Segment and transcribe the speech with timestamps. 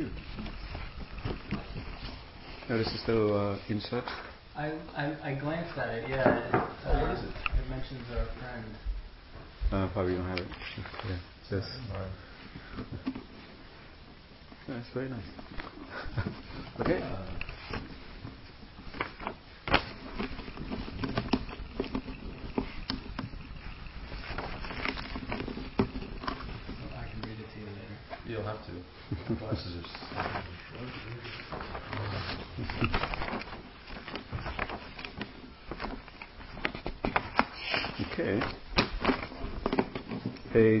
[0.00, 0.12] cute.
[2.68, 4.04] No, this is still uh, insert.
[4.56, 6.08] I, I, I glanced at it.
[6.08, 6.48] Yeah.
[6.48, 7.30] It, uh, oh, what is it?
[7.58, 8.64] It mentions our friend.
[9.72, 10.46] Uh, probably don't have it.
[11.08, 11.16] Yeah.
[11.52, 11.64] Yes.
[14.68, 15.20] That's very nice.
[16.80, 17.02] okay.
[28.30, 28.72] You'll have to.
[29.34, 30.30] Glasses are.
[40.52, 40.80] okay.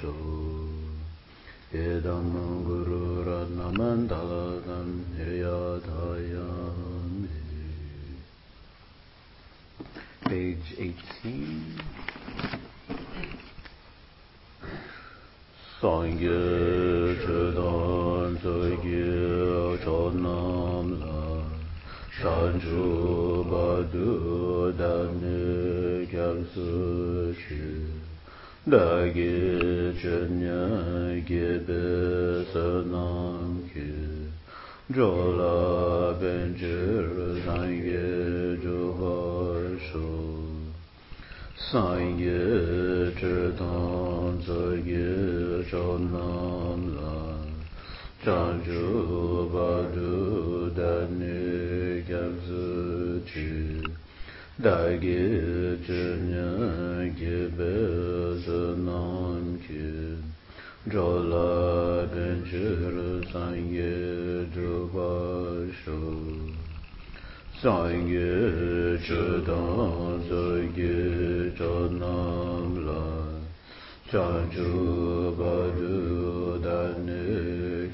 [0.00, 0.14] शो
[1.84, 2.28] एदं
[2.66, 4.16] गुरुरत्नमन्दलं
[5.16, 6.80] निर्याधायामि
[10.30, 11.80] Page 18
[15.80, 21.22] Sangye Chedan Tsogye Chonam La
[22.16, 22.84] Shanchu
[23.50, 24.12] Badu
[24.78, 27.64] Damne Kyamsu Shi
[28.68, 33.90] Dagi chönye gebe sanam ki
[34.94, 37.06] Jola benjir
[37.44, 40.10] sangye juhar shu
[41.56, 47.50] Sangye chidang zogye chonam lan
[48.24, 53.99] Chanju badu dani gyabzu chi
[54.60, 55.20] dāgī
[55.86, 56.48] chūnyā
[57.18, 57.68] gībē
[58.44, 59.84] sūnām kī
[60.94, 61.44] jōlā
[62.12, 62.98] bēnchūr
[63.30, 63.94] sāngyē
[64.56, 65.06] drupā
[65.80, 66.00] shū
[67.62, 68.34] sāngyē
[69.06, 70.92] chūdāṁ sūgī
[71.62, 73.08] chōnām lā
[74.12, 77.24] chāchū bādū dāni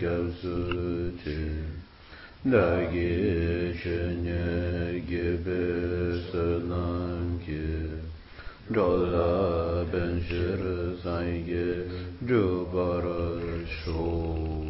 [0.03, 0.35] gyab
[1.23, 1.66] chī
[2.53, 4.43] dāgī shūnyā
[5.09, 5.57] gībī
[6.27, 7.63] sānāṁ kī
[8.77, 9.25] dōlā
[9.95, 10.63] bēnshir
[11.03, 11.65] sāngī
[12.31, 13.11] dhūpār
[13.75, 14.66] shū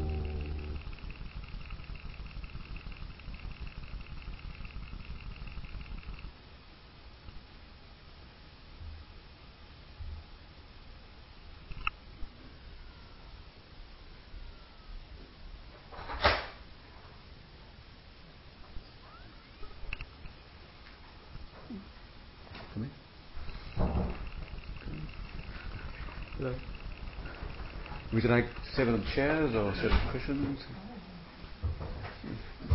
[28.76, 30.60] seven chairs or seven cushions?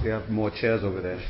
[0.03, 1.21] We have more chairs over there.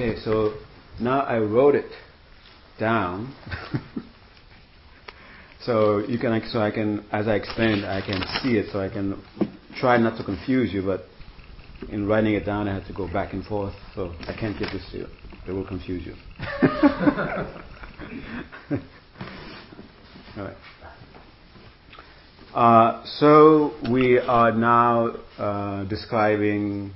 [0.00, 0.54] Okay, so
[1.00, 1.90] now I wrote it
[2.78, 3.34] down.
[5.60, 8.88] so you can, so I can, as I explained, I can see it, so I
[8.88, 9.22] can
[9.78, 10.82] try not to confuse you.
[10.82, 11.02] But
[11.90, 14.70] in writing it down, I had to go back and forth, so I can't give
[14.72, 15.06] this to you.
[15.46, 16.14] It will confuse you.
[20.36, 20.56] All right.
[22.54, 26.92] Uh, so we are now uh, describing.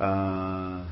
[0.00, 0.84] Uh,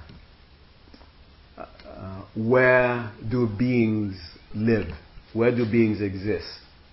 [1.58, 4.16] uh, where do beings
[4.54, 4.88] live?
[5.32, 6.46] Where do beings exist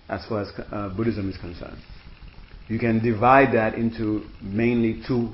[0.08, 1.78] as far as uh, Buddhism is concerned?
[2.68, 5.30] You can divide that into mainly two,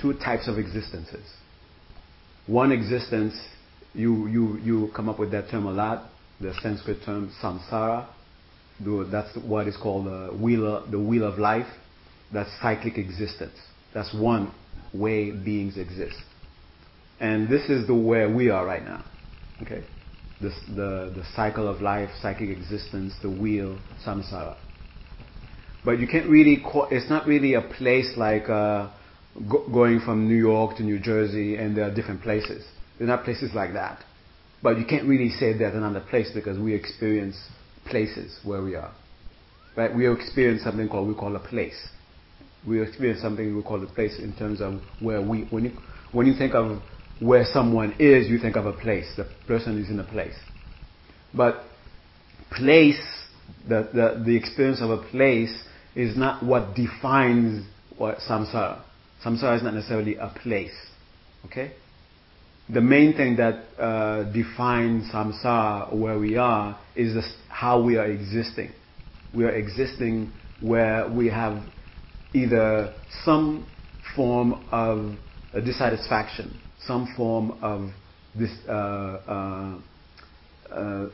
[0.00, 1.26] two types of existences.
[2.46, 3.34] One existence,
[3.92, 6.08] you, you, you come up with that term a lot,
[6.40, 8.06] the Sanskrit term samsara.
[9.10, 11.66] That's what is called the wheel, of, the wheel of life.
[12.32, 13.58] That's cyclic existence.
[13.94, 14.52] That's one
[14.92, 16.16] way beings exist.
[17.18, 19.04] And this is the where we are right now.
[19.62, 19.84] Okay?
[20.40, 24.56] The, the, the cycle of life, cyclic existence, the wheel, samsara.
[25.84, 28.90] But you can't really, it's not really a place like uh,
[29.50, 32.66] go, going from New York to New Jersey and there are different places.
[32.98, 34.04] They're not places like that.
[34.62, 37.36] But you can't really say there's another place because we experience
[37.88, 38.92] places where we are.
[39.76, 39.94] Right?
[39.94, 41.88] We experience something called, we call a place.
[42.66, 45.72] We experience something we call a place in terms of where we, when you,
[46.12, 46.82] when you think of
[47.20, 49.06] where someone is, you think of a place.
[49.16, 50.34] The person is in a place.
[51.34, 51.62] But
[52.50, 53.00] place,
[53.68, 55.52] the, the, the experience of a place
[55.94, 57.66] is not what defines
[57.96, 58.82] what samsara.
[59.24, 60.74] Samsara is not necessarily a place.
[61.46, 61.72] Okay?
[62.68, 68.06] The main thing that uh, defines samsara, where we are, is this, how we are
[68.06, 68.72] existing.
[69.34, 71.62] We are existing where we have
[72.34, 73.66] either some
[74.14, 75.16] form of
[75.64, 77.90] dissatisfaction, some form of
[78.34, 79.78] this, uh, uh,
[80.70, 81.08] uh,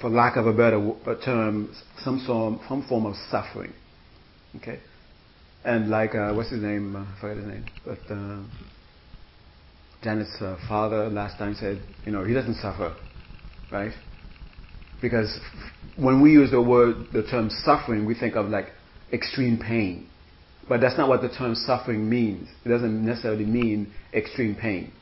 [0.00, 0.92] for lack of a better
[1.24, 1.74] term,
[2.04, 3.72] some form, some form of suffering.
[4.56, 4.80] Okay,
[5.64, 6.96] and like uh, what's his name?
[6.96, 7.98] I forget his name, but
[10.02, 10.38] Janet's
[10.68, 12.94] father last time said, you know, he doesn't suffer,
[13.70, 13.92] right?
[15.00, 15.38] Because
[15.96, 18.66] when we use the word, the term suffering, we think of like
[19.12, 20.08] extreme pain.
[20.68, 22.48] But that's not what the term suffering means.
[22.64, 24.92] It doesn't necessarily mean extreme pain.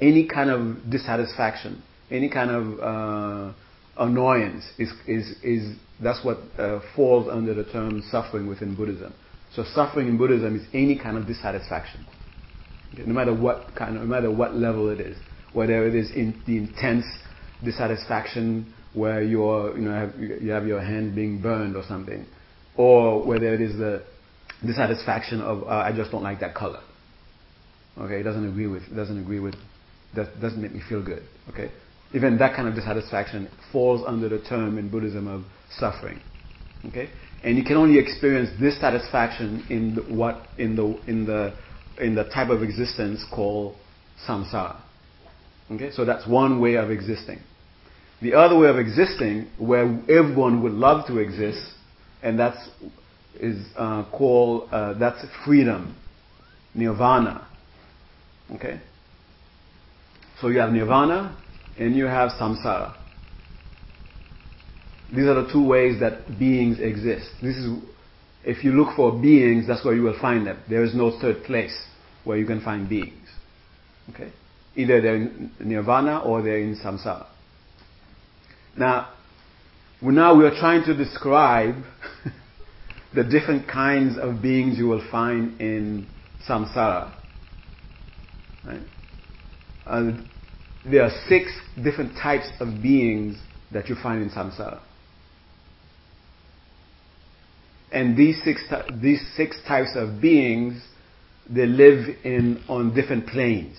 [0.00, 3.52] Any kind of dissatisfaction, any kind of uh,
[3.98, 9.12] annoyance is, is, is that's what uh, falls under the term suffering within Buddhism.
[9.54, 12.06] So suffering in Buddhism is any kind of dissatisfaction,
[12.98, 15.16] no matter what kind, of, no matter what level it is,
[15.54, 17.06] whether it is in the intense
[17.64, 22.26] dissatisfaction where you're, you know, have, you have your hand being burned or something,
[22.76, 24.02] or whether it is the
[24.64, 26.80] dissatisfaction of uh, I just don't like that color.
[27.98, 29.54] Okay, it doesn't agree with, doesn't agree with,
[30.14, 31.22] that doesn't make me feel good.
[31.48, 31.70] Okay,
[32.14, 36.20] even that kind of dissatisfaction falls under the term in Buddhism of suffering.
[36.86, 37.08] Okay,
[37.42, 41.54] and you can only experience this satisfaction in the, what in the in the
[41.98, 43.74] in the type of existence called
[44.28, 44.80] samsara.
[45.70, 47.40] Okay, so that's one way of existing.
[48.22, 51.60] The other way of existing, where everyone would love to exist,
[52.22, 52.68] and that's
[53.40, 55.96] is uh, called uh, that's freedom,
[56.74, 57.46] nirvana.
[58.54, 58.80] Okay.
[60.40, 61.36] So you have nirvana
[61.78, 62.94] and you have samsara.
[65.10, 67.28] These are the two ways that beings exist.
[67.40, 67.78] This is
[68.44, 70.58] if you look for beings, that's where you will find them.
[70.68, 71.76] There is no third place
[72.22, 73.28] where you can find beings.
[74.10, 74.30] Okay?
[74.76, 77.26] Either they're in nirvana or they're in samsara.
[78.76, 79.08] Now,
[80.00, 81.74] now we are trying to describe
[83.16, 86.06] the different kinds of beings you will find in
[86.46, 87.12] samsara.
[88.64, 88.82] Right?
[90.84, 91.50] There are six
[91.82, 93.38] different types of beings
[93.72, 94.80] that you find in samsara.
[97.90, 98.62] And these six,
[99.00, 100.82] these six types of beings,
[101.48, 103.78] they live in, on different planes.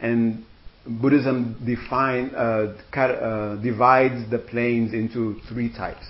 [0.00, 0.44] And
[0.86, 6.04] Buddhism define, uh, uh, divides the planes into three types.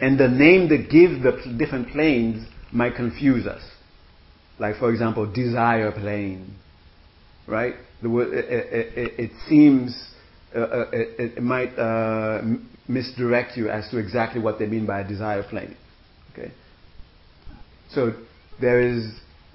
[0.00, 3.62] And the name that gives the different planes might confuse us.
[4.58, 6.54] Like, for example, desire plane,
[7.46, 7.74] right?
[8.02, 9.96] The word, it, it, it, seems
[10.54, 12.42] uh, uh it, it, might uh,
[12.86, 15.76] misdirect you as to exactly what they mean by a desire plane.
[16.32, 16.52] Okay,
[17.90, 18.12] so
[18.60, 19.04] there is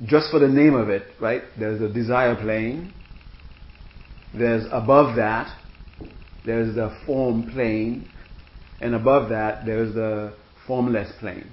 [0.05, 1.43] just for the name of it, right?
[1.57, 2.93] There's a desire plane.
[4.33, 5.53] There's above that,
[6.45, 8.09] there's the form plane,
[8.81, 10.33] and above that there's the
[10.67, 11.49] formless plane.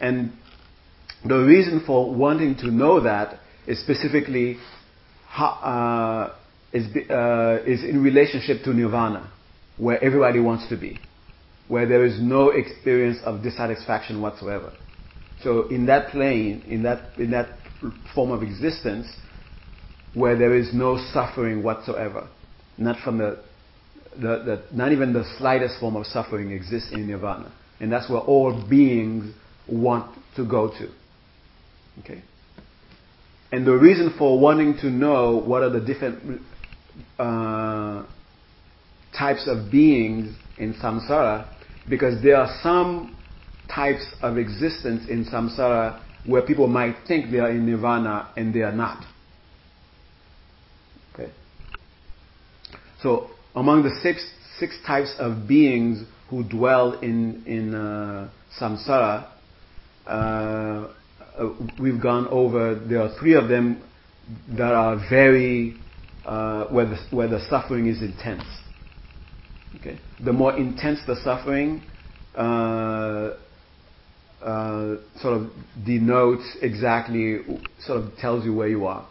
[0.00, 0.32] And
[1.24, 4.58] the reason for wanting to know that is specifically
[5.38, 6.30] uh,
[6.72, 9.30] is, uh, is in relationship to nirvana,
[9.76, 11.00] where everybody wants to be,
[11.68, 14.72] where there is no experience of dissatisfaction whatsoever.
[15.42, 17.48] So in that plane, in that in that
[18.14, 19.06] form of existence,
[20.14, 22.28] where there is no suffering whatsoever,
[22.78, 23.38] not from the
[24.20, 27.52] the, the, not even the slightest form of suffering exists in nirvana.
[27.80, 29.34] And that's where all beings
[29.68, 30.88] want to go to.
[32.00, 32.22] Okay?
[33.52, 36.42] And the reason for wanting to know what are the different
[37.18, 38.04] uh,
[39.16, 41.48] types of beings in samsara,
[41.88, 43.16] because there are some
[43.72, 48.62] types of existence in samsara where people might think they are in nirvana and they
[48.62, 49.04] are not.
[51.14, 51.30] Okay?
[53.02, 54.24] So, among the six,
[54.60, 58.28] six types of beings who dwell in, in uh,
[58.60, 59.28] samsara,
[60.06, 60.88] uh, uh,
[61.80, 63.82] we've gone over, there are three of them
[64.50, 65.74] that are very,
[66.24, 68.44] uh, where, the, where the suffering is intense.
[69.80, 69.98] Okay?
[70.22, 71.82] The more intense the suffering,
[72.36, 73.36] uh,
[74.42, 75.50] uh, sort of
[75.84, 77.38] denotes exactly,
[77.80, 79.06] sort of tells you where you are.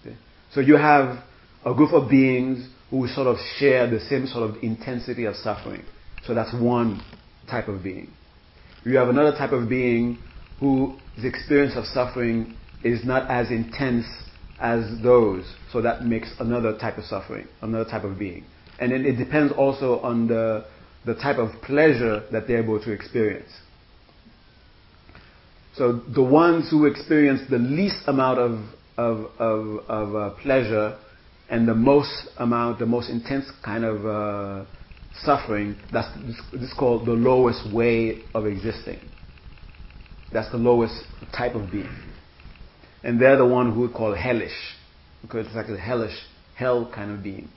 [0.00, 0.16] Okay?
[0.52, 1.22] So you have
[1.64, 5.84] a group of beings who sort of share the same sort of intensity of suffering.
[6.24, 7.02] So that's one
[7.48, 8.10] type of being.
[8.84, 10.18] You have another type of being
[10.60, 14.06] whose experience of suffering is not as intense
[14.60, 15.44] as those.
[15.72, 18.44] So that makes another type of suffering, another type of being.
[18.80, 20.64] And then it depends also on the,
[21.04, 23.50] the type of pleasure that they're able to experience.
[25.74, 28.60] So the ones who experience the least amount of,
[28.96, 30.98] of, of, of uh, pleasure
[31.48, 34.64] and the most amount, the most intense kind of uh,
[35.22, 39.00] suffering, that's this, this is called the lowest way of existing.
[40.32, 40.94] That's the lowest
[41.36, 41.88] type of being.
[43.02, 44.52] And they're the one who we call hellish,
[45.22, 46.16] because it's like a hellish,
[46.54, 47.48] hell kind of being.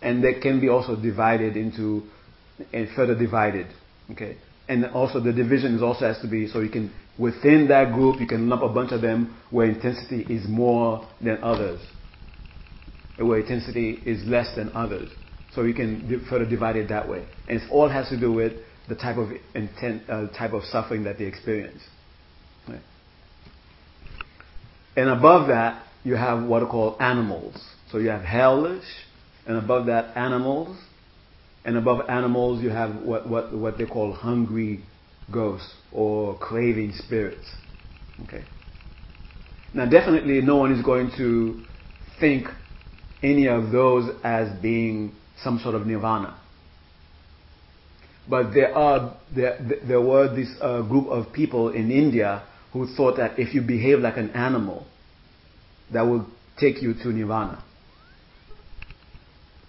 [0.00, 2.02] And they can be also divided into,
[2.72, 3.66] and further divided.
[4.10, 4.38] Okay?
[4.68, 8.20] And also the division is also has to be, so you can, within that group,
[8.20, 11.80] you can lump a bunch of them where intensity is more than others.
[13.18, 15.08] Where intensity is less than others.
[15.54, 17.24] So you can further divide it that way.
[17.48, 18.54] And it all has to do with
[18.88, 21.80] the type of intent, uh, type of suffering that they experience.
[22.68, 22.80] Right?
[24.96, 27.56] And above that, you have what are called animals.
[27.90, 28.84] So you have hellish,
[29.46, 30.76] and above that, animals.
[31.64, 34.82] And above animals, you have what, what, what they call hungry
[35.32, 37.46] ghosts or craving spirits.
[38.24, 38.44] Okay.
[39.72, 41.64] Now, definitely, no one is going to
[42.20, 42.48] think
[43.24, 45.12] any of those as being
[45.42, 46.38] some sort of nirvana.
[48.28, 53.16] But there are there, there were this uh, group of people in India who thought
[53.16, 54.86] that if you behave like an animal,
[55.92, 56.26] that will
[56.58, 57.62] take you to nirvana.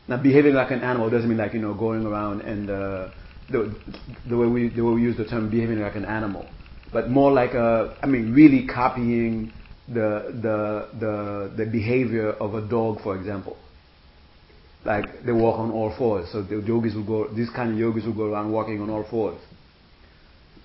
[0.07, 3.09] Now, behaving like an animal doesn't mean like you know going around and uh,
[3.49, 3.75] the,
[4.29, 6.45] the way we the way we use the term behaving like an animal,
[6.93, 9.51] but more like a I mean really copying
[9.87, 13.57] the the the the behavior of a dog, for example
[14.85, 16.29] like they walk on all fours.
[16.31, 19.05] So the yogis will go, these kind of yogis will go around walking on all
[19.09, 19.39] fours.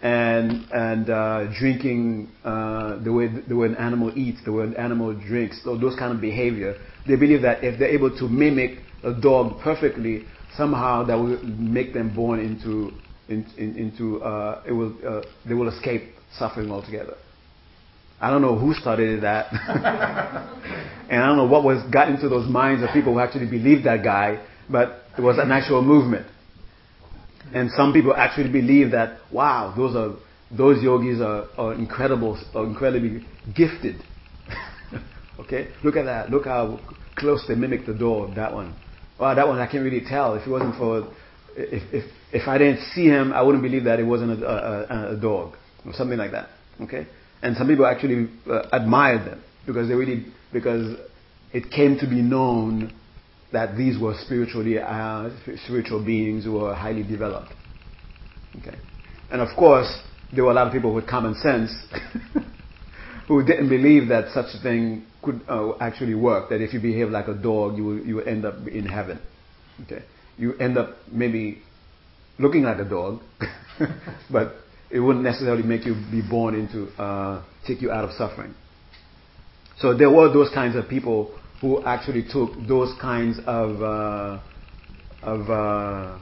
[0.03, 4.77] And, and uh, drinking uh, the, way, the way an animal eats, the way an
[4.77, 6.77] animal drinks, so those kind of behavior.
[7.07, 10.25] They believe that if they're able to mimic a dog perfectly,
[10.57, 12.93] somehow that will make them born into,
[13.29, 17.17] in, in, into uh, it will, uh, they will escape suffering altogether.
[18.21, 19.47] I don't know who started that.
[21.11, 23.87] and I don't know what was got into those minds of people who actually believed
[23.87, 26.27] that guy, but it was an actual movement.
[27.55, 30.17] And some people actually believe that, wow, those are
[30.50, 33.25] those yogis are, are incredible, are incredibly
[33.55, 34.03] gifted.
[35.41, 35.69] okay?
[35.85, 36.31] Look at that.
[36.31, 36.81] Look how
[37.17, 38.75] close they mimic the door, that one.
[39.19, 40.35] Wow, that one I can't really tell.
[40.35, 41.12] If it wasn't for,
[41.57, 45.15] if, if, if I didn't see him, I wouldn't believe that it wasn't a, a,
[45.15, 46.49] a dog or something like that.
[46.81, 47.07] Okay?
[47.43, 50.99] And some people actually uh, admired them because they really, because
[51.53, 52.93] it came to be known
[53.53, 55.31] that these were spiritually, uh,
[55.65, 57.53] spiritual beings who were highly developed.
[58.61, 58.77] Okay.
[59.31, 61.73] And of course, there were a lot of people with common sense
[63.29, 66.51] who didn't believe that such a thing could uh, actually work.
[66.51, 69.21] That if you behave like a dog, you will, you will end up in heaven.
[69.85, 70.05] Okay.
[70.37, 71.63] You end up maybe
[72.39, 73.21] looking like a dog,
[74.31, 74.55] but
[74.91, 78.55] it wouldn't necessarily make you be born into, uh, take you out of suffering.
[79.79, 84.41] So there were those kinds of people who actually took those kinds of, uh,
[85.23, 86.19] of uh,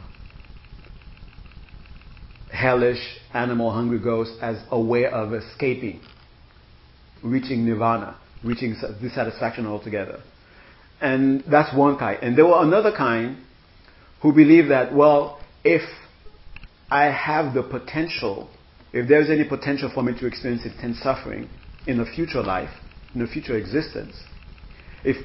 [2.53, 3.01] hellish,
[3.33, 6.01] animal hungry ghosts as a way of escaping,
[7.23, 10.21] reaching nirvana, reaching dissatisfaction altogether.
[11.01, 12.19] And that's one kind.
[12.23, 13.39] And there were another kind
[14.23, 15.83] who believed that, well, if
[16.91, 18.51] I have the potential
[18.92, 21.49] if there's any potential for me to experience intense suffering
[21.87, 22.71] in a future life,
[23.14, 24.14] in a future existence,
[25.04, 25.16] if,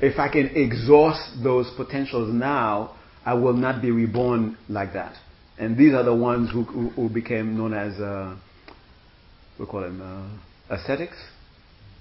[0.00, 5.16] if I can exhaust those potentials now, I will not be reborn like that.
[5.58, 8.36] And these are the ones who, who, who became known as, uh,
[9.58, 11.16] we call them uh, ascetics?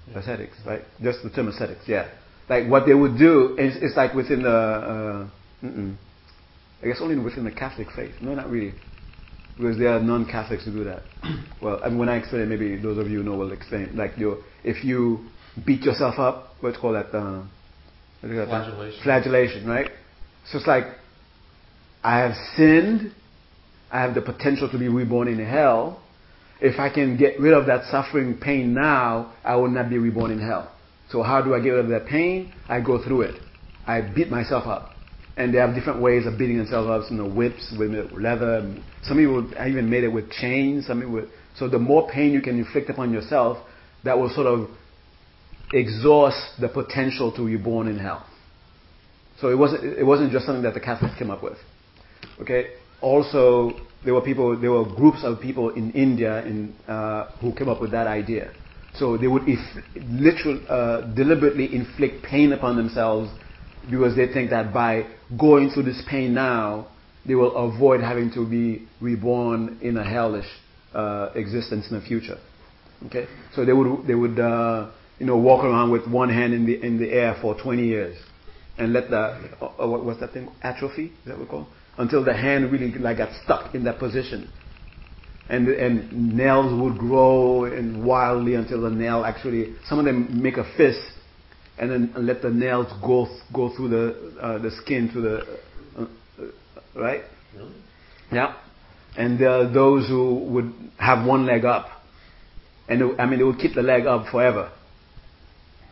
[0.10, 0.20] Yeah.
[0.20, 0.82] Ascetics, right?
[1.02, 2.10] Just the term ascetics, yeah.
[2.50, 5.28] Like what they would do is, it's like within the, uh,
[6.84, 8.16] I guess only within the Catholic faith.
[8.22, 8.74] No, not really
[9.58, 11.04] because there are non-Catholics who do that.
[11.62, 13.96] well, and when I explain it, maybe those of you know will explain.
[13.96, 15.26] Like you, if you
[15.66, 17.16] beat yourself up, what's called that?
[17.16, 17.44] Uh,
[18.22, 19.04] flagellation.
[19.04, 19.92] Flagellation, right?
[20.46, 20.86] So it's like
[22.04, 23.14] I have sinned.
[23.92, 26.02] I have the potential to be reborn in hell.
[26.62, 30.32] If I can get rid of that suffering pain now, I will not be reborn
[30.32, 30.72] in hell.
[31.10, 32.54] So how do I get rid of that pain?
[32.70, 33.42] I go through it.
[33.86, 34.94] I beat myself up.
[35.38, 38.76] And they have different ways of beating themselves up, you know, whips with leather.
[39.04, 40.88] Some people even made it with chains.
[40.88, 43.58] Some people, so the more pain you can inflict upon yourself,
[44.04, 44.70] that will sort of
[45.74, 48.26] exhaust the potential to be born in hell.
[49.40, 51.58] So it wasn't, it wasn't just something that the Catholics came up with.
[52.42, 52.72] Okay?
[53.02, 53.72] Also,
[54.04, 57.82] there were people, there were groups of people in India in, uh, who came up
[57.82, 58.52] with that idea.
[58.96, 59.60] So they would if,
[59.96, 63.32] literally, uh, deliberately inflict pain upon themselves
[63.90, 65.06] because they think that by
[65.38, 66.88] going through this pain now,
[67.26, 70.48] they will avoid having to be reborn in a hellish
[70.94, 72.38] uh, existence in the future.
[73.08, 76.66] Okay, so they would they would uh, you know walk around with one hand in
[76.66, 78.18] the in the air for 20 years,
[78.78, 81.06] and let the uh, what, what's that thing atrophy?
[81.06, 81.68] Is that what we call?
[81.98, 84.52] Until the hand really like got stuck in that position,
[85.50, 90.58] and and nails would grow and wildly until the nail actually some of them make
[90.58, 91.02] a fist
[91.82, 95.38] and then let the nails go go through the uh, the skin to the
[95.98, 96.06] uh,
[96.40, 96.46] uh,
[96.96, 97.24] right.
[97.56, 97.74] Really?
[98.32, 98.56] Yeah,
[99.18, 101.88] and there are those who would have one leg up,
[102.88, 104.72] and it, I mean they would keep the leg up forever.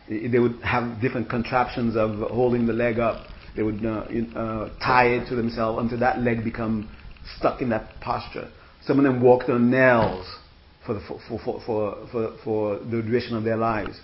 [0.08, 3.26] They would have different contraptions of holding the leg up.
[3.54, 4.06] They would uh,
[4.36, 6.88] uh, tie it to themselves until that leg become
[7.36, 8.48] stuck in that posture.
[8.82, 10.26] Some of them walked on nails
[10.84, 14.00] for, the, for, for, for, for, for the duration of their lives.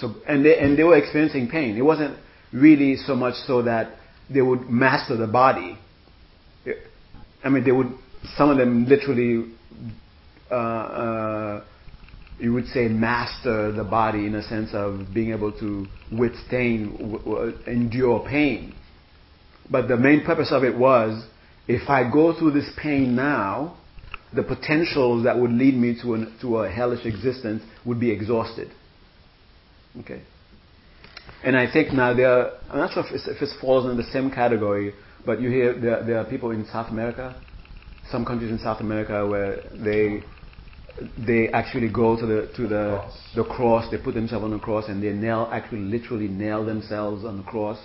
[0.00, 1.76] So, and they, and they were experiencing pain.
[1.76, 2.16] It wasn't
[2.52, 3.96] really so much so that
[4.30, 5.78] they would master the body.
[7.44, 7.92] I mean, they would,
[8.36, 9.52] some of them literally,
[10.50, 11.64] uh, uh,
[12.38, 17.18] you would say master the body in a sense of being able to withstand, w-
[17.18, 18.74] w- endure pain.
[19.70, 21.24] But the main purpose of it was,
[21.66, 23.76] if I go through this pain now,
[24.32, 28.70] the potentials that would lead me to, an, to a hellish existence would be exhausted.
[30.00, 30.22] Okay.
[31.44, 34.02] And I think now there are, I'm not sure if, if it falls in the
[34.12, 37.40] same category, but you hear there, there are people in South America,
[38.10, 40.22] some countries in South America where they
[41.16, 43.30] they actually go to the to the cross.
[43.36, 43.90] the cross.
[43.90, 47.42] They put themselves on the cross and they nail actually literally nail themselves on the
[47.44, 47.78] cross.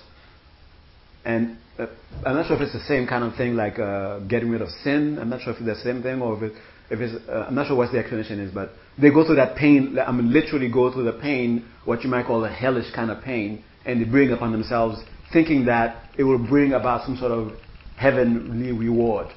[1.25, 1.87] And uh,
[2.25, 4.69] I'm not sure if it's the same kind of thing like uh, getting rid of
[4.83, 5.17] sin.
[5.19, 6.53] I'm not sure if it's the same thing or if it,
[6.89, 9.55] if it's uh, I'm not sure what the explanation is, but they go through that
[9.55, 9.97] pain.
[9.99, 13.23] I mean, literally go through the pain, what you might call a hellish kind of
[13.23, 15.01] pain, and they bring upon themselves,
[15.31, 17.53] thinking that it will bring about some sort of
[17.97, 19.27] heavenly reward.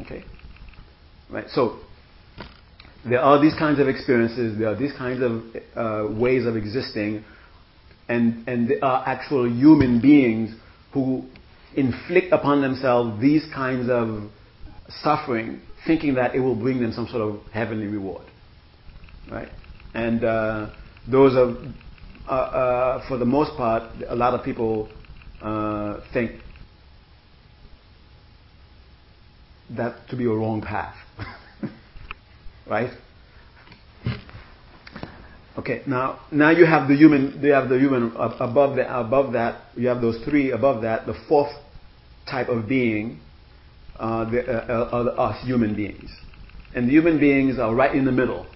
[0.00, 0.24] Okay,
[1.30, 1.46] right?
[1.50, 1.80] So
[3.04, 4.58] there are these kinds of experiences.
[4.58, 5.42] There are these kinds of
[5.76, 7.24] uh, ways of existing,
[8.08, 10.54] and and there are actual human beings
[10.92, 11.24] who
[11.74, 14.30] inflict upon themselves these kinds of
[15.02, 18.27] suffering, thinking that it will bring them some sort of heavenly reward
[19.30, 19.48] right?
[19.94, 20.70] And uh,
[21.06, 21.56] those are,
[22.28, 24.88] uh, uh, for the most part, a lot of people
[25.42, 26.32] uh, think
[29.70, 30.96] that to be a wrong path,
[32.66, 32.90] right?
[35.58, 37.40] Okay, now now you have the human.
[37.42, 39.62] You have the human above the above that.
[39.76, 41.04] You have those three above that.
[41.04, 41.52] The fourth
[42.30, 43.20] type of being
[43.98, 46.10] uh, the, uh, are us human beings,
[46.74, 48.46] and the human beings are right in the middle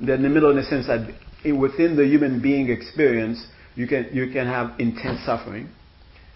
[0.00, 1.08] they're in the middle in the sense that
[1.44, 5.68] within the human being experience, you can, you can have intense suffering,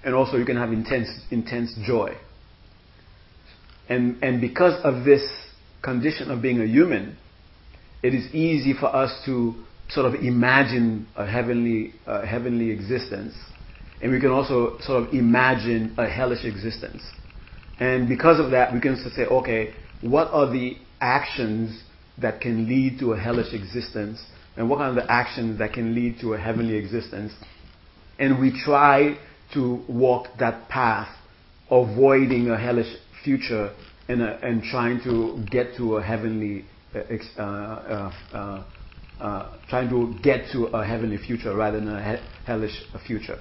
[0.05, 2.15] and also you can have intense, intense joy.
[3.89, 5.23] And, and because of this
[5.83, 7.17] condition of being a human,
[8.03, 9.55] it is easy for us to
[9.89, 13.35] sort of imagine a heavenly, a heavenly existence,
[14.03, 17.03] and we can also sort of imagine a hellish existence.
[17.79, 21.83] And because of that, we can say, okay, what are the actions
[22.19, 24.25] that can lead to a hellish existence
[24.57, 27.33] and what kind of actions that can lead to a heavenly existence.
[28.19, 29.19] And we try
[29.55, 31.09] to walk that path,
[31.71, 33.75] avoiding a hellish future
[34.09, 37.01] and, uh, and trying to get to a heavenly, uh,
[37.39, 38.65] uh, uh, uh,
[39.21, 43.39] uh trying to get to a heavenly future rather than a he- hellish future,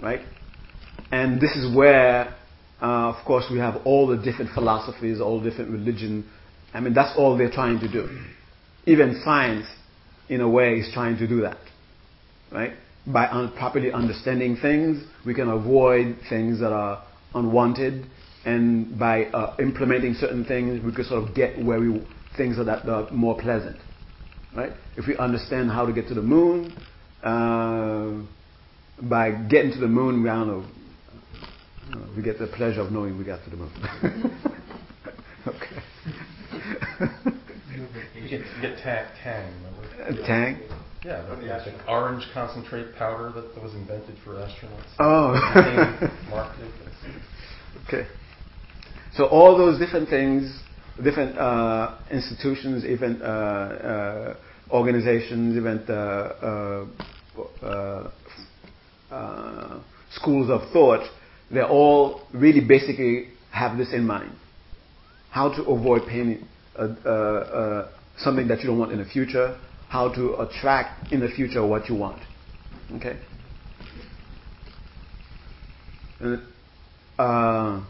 [0.00, 0.20] right?
[1.10, 2.34] And this is where,
[2.80, 6.30] of course, we have all the different philosophies, all different religion
[6.74, 8.08] I mean, that's all they're trying to do.
[8.84, 9.66] Even science,
[10.28, 11.56] in a way, is trying to do that.
[12.50, 12.72] Right?
[13.06, 18.06] By un- properly understanding things, we can avoid things that are unwanted,
[18.44, 22.04] and by uh, implementing certain things, we can sort of get where we
[22.36, 23.76] things are that are more pleasant.
[24.56, 24.72] Right?
[24.96, 26.76] If we understand how to get to the moon,
[27.22, 28.20] uh,
[29.08, 30.64] by getting to the moon, we know,
[32.16, 33.72] we get the pleasure of knowing we got to the moon.
[35.46, 35.82] okay
[38.38, 40.26] get, get tang, tang, remember?
[40.26, 40.60] Tang?
[41.04, 44.88] Yeah, the, the orange concentrate powder that, that was invented for astronauts.
[44.98, 45.34] Oh.
[46.30, 46.72] marketed.
[47.86, 48.08] okay.
[49.14, 50.60] So all those different things,
[51.02, 54.34] different uh, institutions, even uh, uh,
[54.70, 56.86] organizations, even uh,
[57.62, 58.10] uh,
[59.10, 61.06] uh, schools of thought,
[61.50, 64.32] they all really basically have this in mind:
[65.30, 66.48] how to avoid paying
[68.18, 71.88] something that you don't want in the future, how to attract in the future what
[71.88, 72.20] you want.
[72.96, 73.16] Okay?
[76.20, 76.42] And,
[77.18, 77.84] uh,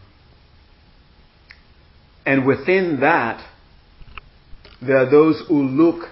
[2.25, 3.45] and within that,
[4.81, 6.09] there are those who look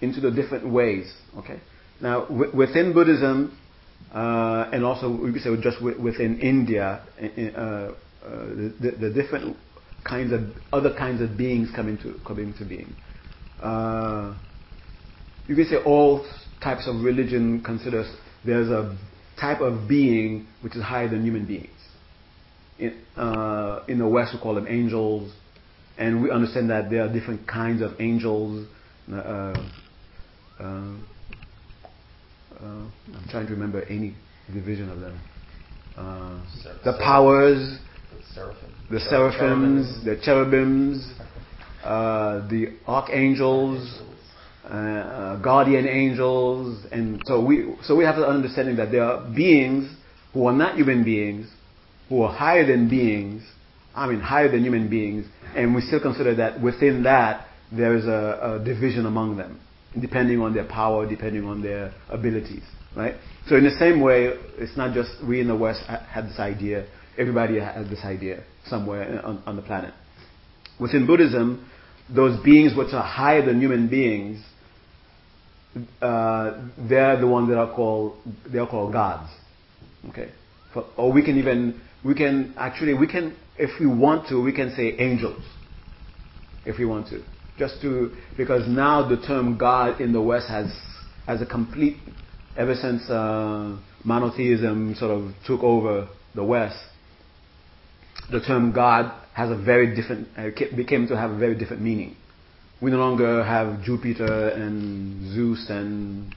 [0.00, 1.12] into the different ways.
[1.38, 1.60] Okay?
[2.00, 3.56] Now, w- within Buddhism,
[4.12, 7.92] uh, and also we could say just w- within India, uh, uh,
[8.22, 9.56] the, the, different
[10.04, 10.40] kinds of
[10.72, 12.94] other kinds of beings come into come into being.
[13.62, 14.34] Uh,
[15.48, 16.26] you can say all
[16.62, 18.06] types of religion considers
[18.44, 18.96] there's a
[19.40, 21.68] type of being which is higher than human beings.
[22.78, 25.32] In, uh, in the West, we call them angels,
[25.98, 28.66] and we understand that there are different kinds of angels.
[29.10, 29.54] Uh, uh,
[30.60, 30.94] uh
[32.62, 34.14] I'm trying to remember any
[34.52, 35.20] division of them.
[35.96, 36.40] Uh,
[36.84, 37.78] the powers,
[38.90, 41.12] the seraphims, the cherubims,
[41.84, 44.00] uh, the archangels,
[44.64, 49.28] uh, uh, guardian angels, and so we so we have the understanding that there are
[49.34, 49.90] beings
[50.32, 51.48] who are not human beings,
[52.08, 53.42] who are higher than beings.
[53.94, 58.04] I mean, higher than human beings, and we still consider that within that there is
[58.04, 59.60] a, a division among them,
[60.00, 62.62] depending on their power, depending on their abilities,
[62.96, 63.14] right?
[63.48, 66.86] So in the same way, it's not just we in the West had this idea.
[67.18, 69.92] Everybody has this idea somewhere on, on the planet.
[70.80, 71.68] Within Buddhism,
[72.08, 74.42] those beings which are higher than human beings
[76.02, 78.16] uh, they're the ones that are called
[78.46, 79.30] they are called gods.
[80.08, 80.30] Okay,
[80.74, 84.52] For, or we can even we can actually we can if we want to we
[84.52, 85.42] can say angels
[86.64, 87.22] if we want to
[87.58, 90.72] just to because now the term God in the West has
[91.26, 91.96] has a complete
[92.56, 96.78] ever since uh, monotheism sort of took over the West.
[98.30, 102.16] The term God has a very different uh, became to have a very different meaning
[102.80, 106.34] we no longer have Jupiter and Zeus and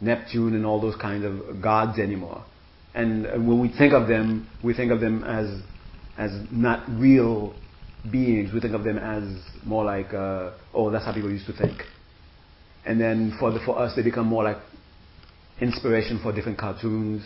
[0.00, 2.44] Neptune and all those kinds of gods anymore.
[2.94, 5.62] And when we think of them, we think of them as
[6.18, 7.54] as not real
[8.10, 8.52] beings.
[8.52, 9.24] We think of them as
[9.64, 11.82] more like, uh, oh, that's how people used to think.
[12.86, 14.56] And then for the, for us, they become more like
[15.60, 17.22] inspiration for different cartoons,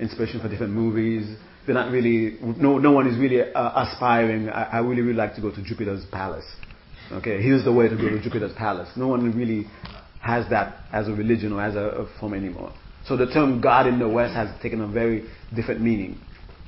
[0.00, 1.36] inspiration for different movies.
[1.66, 2.38] They're not really.
[2.40, 4.48] No, no one is really uh, aspiring.
[4.48, 6.44] I, I really, really like to go to Jupiter's palace.
[7.12, 8.88] Okay, here's the way to go to Jupiter's palace.
[8.96, 9.66] No one really
[10.20, 12.72] has that as a religion or as a, a form anymore.
[13.06, 16.18] So the term God in the West has taken a very different meaning.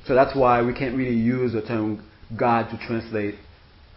[0.05, 2.07] So that's why we can't really use the term
[2.37, 3.35] God to translate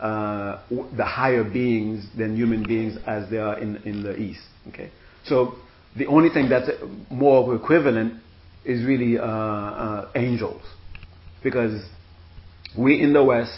[0.01, 0.63] uh,
[0.97, 4.41] the higher beings than human beings as they are in, in the East.
[4.69, 4.91] Okay?
[5.25, 5.57] So
[5.97, 6.71] the only thing that's
[7.11, 8.15] more equivalent
[8.65, 10.63] is really uh, uh, angels.
[11.43, 11.83] Because
[12.77, 13.53] we in the West,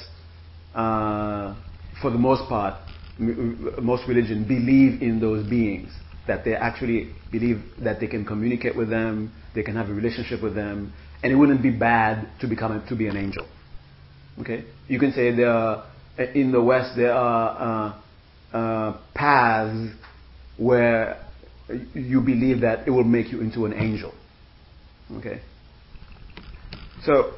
[0.74, 1.54] uh,
[2.00, 2.74] for the most part,
[3.18, 5.90] most religion believe in those beings.
[6.26, 10.42] That they actually believe that they can communicate with them, they can have a relationship
[10.42, 10.92] with them,
[11.22, 13.46] and it wouldn't be bad to become a, to be an angel.
[14.40, 15.84] Okay, you can say there are,
[16.34, 18.00] in the West there are
[18.52, 19.94] uh, uh, paths
[20.56, 21.26] where
[21.94, 24.14] you believe that it will make you into an angel.
[25.18, 25.40] Okay,
[27.04, 27.34] so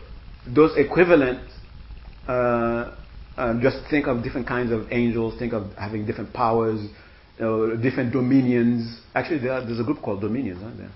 [0.46, 1.40] those equivalent
[2.28, 2.94] uh,
[3.36, 6.80] uh, just think of different kinds of angels, think of having different powers,
[7.38, 9.00] you know, different dominions.
[9.14, 10.92] Actually, there are, there's a group called Dominions, aren't there?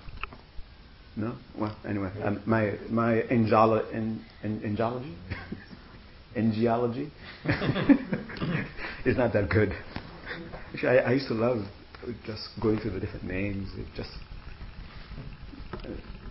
[1.17, 1.35] No?
[1.57, 5.13] Well, anyway, um, my, my angelo, en, en, angelology?
[6.35, 7.11] Angiology?
[9.05, 9.73] it's not that good.
[10.73, 11.65] Actually, I, I, used to love
[12.25, 13.67] just going through the different names.
[13.75, 14.11] It just,
[15.73, 15.87] I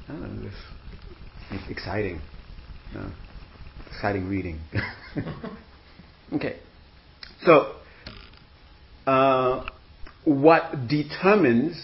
[0.08, 0.50] don't know,
[1.50, 2.20] it's exciting.
[3.90, 4.60] Exciting reading.
[6.30, 6.58] Okay.
[7.44, 7.76] So,
[9.06, 9.70] uh,
[10.24, 11.82] what determines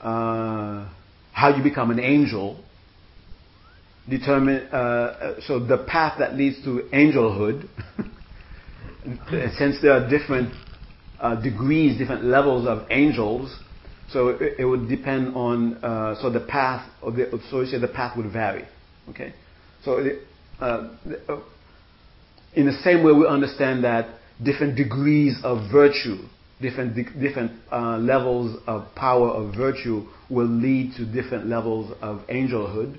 [0.00, 0.88] uh,
[1.32, 2.62] how you become an angel
[4.08, 7.68] determine uh, so the path that leads to angelhood
[9.58, 10.52] since there are different
[11.20, 13.56] uh, degrees different levels of angels
[14.10, 17.78] so it, it would depend on uh, so the path of the, so you say
[17.78, 18.66] the path would vary
[19.08, 19.32] okay
[19.84, 20.00] so
[20.60, 20.88] uh,
[22.54, 24.06] in the same way we understand that
[24.42, 26.18] different degrees of virtue,
[26.60, 32.98] different different uh, levels of power of virtue will lead to different levels of angelhood.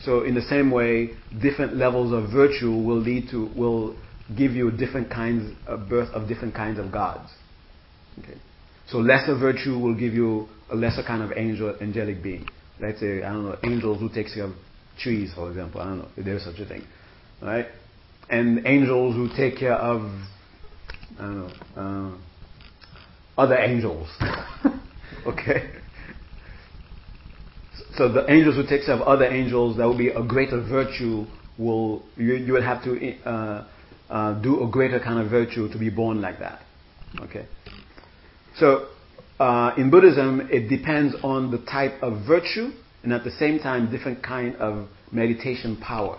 [0.00, 1.10] So in the same way,
[1.40, 3.96] different levels of virtue will lead to will
[4.36, 7.30] give you different kinds of birth of different kinds of gods.
[8.18, 8.38] Okay.
[8.88, 12.48] So lesser virtue will give you a lesser kind of angel angelic being.
[12.80, 14.52] Let's say I don't know angels who takes care of
[14.98, 15.80] trees, for example.
[15.80, 16.84] I don't know if there's such a thing,
[17.42, 17.66] right?
[18.28, 20.10] And angels who take care of
[21.18, 24.08] I don't know uh, other angels.
[25.26, 25.70] okay.
[27.96, 31.24] So the angels who take care of other angels, that will be a greater virtue.
[31.58, 33.66] Will you, you will have to uh,
[34.10, 36.60] uh, do a greater kind of virtue to be born like that.
[37.20, 37.46] Okay.
[38.56, 38.88] So
[39.40, 43.90] uh, in Buddhism, it depends on the type of virtue and at the same time
[43.90, 46.18] different kind of meditation power.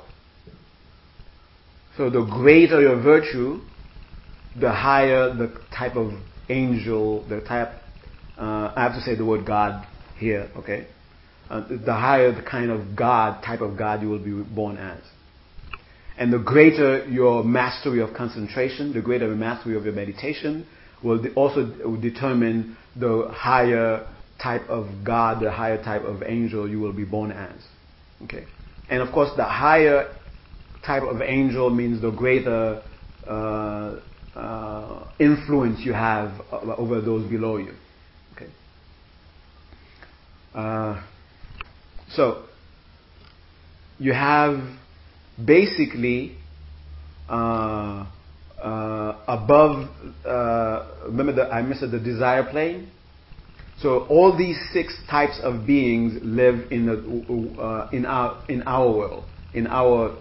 [1.97, 3.61] So the greater your virtue,
[4.59, 6.13] the higher the type of
[6.49, 7.69] angel, the type.
[8.37, 9.85] Uh, I have to say the word God
[10.17, 10.87] here, okay?
[11.49, 15.01] Uh, the higher the kind of God, type of God you will be born as.
[16.17, 20.67] And the greater your mastery of concentration, the greater the mastery of your meditation,
[21.03, 21.65] will also
[22.01, 24.07] determine the higher
[24.41, 27.55] type of God, the higher type of angel you will be born as.
[28.23, 28.45] Okay?
[28.89, 30.13] And of course, the higher
[30.85, 32.81] type of angel means the greater
[33.27, 33.99] uh,
[34.35, 37.73] uh, influence you have over those below you.
[38.35, 38.51] Okay?
[40.53, 41.03] Uh,
[42.09, 42.45] so,
[43.99, 44.59] you have
[45.43, 46.37] basically
[47.27, 48.05] uh,
[48.61, 49.89] uh, above,
[50.25, 52.91] uh, remember the, I mentioned the desire plane?
[53.79, 58.89] So all these six types of beings live in, the, uh, in, our, in our
[58.89, 60.17] world, in our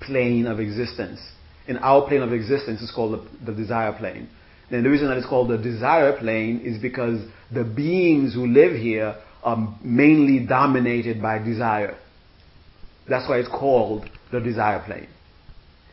[0.00, 1.20] plane of existence.
[1.66, 4.28] In our plane of existence is called the, the desire plane.
[4.70, 7.20] And the reason that it's called the desire plane is because
[7.52, 11.98] the beings who live here are mainly dominated by desire.
[13.08, 15.08] That's why it's called the desire plane.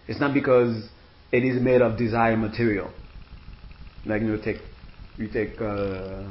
[0.08, 0.88] It's not because
[1.32, 2.92] it is made of desire material.
[4.06, 4.58] Like you know, take
[5.18, 6.24] you take uh,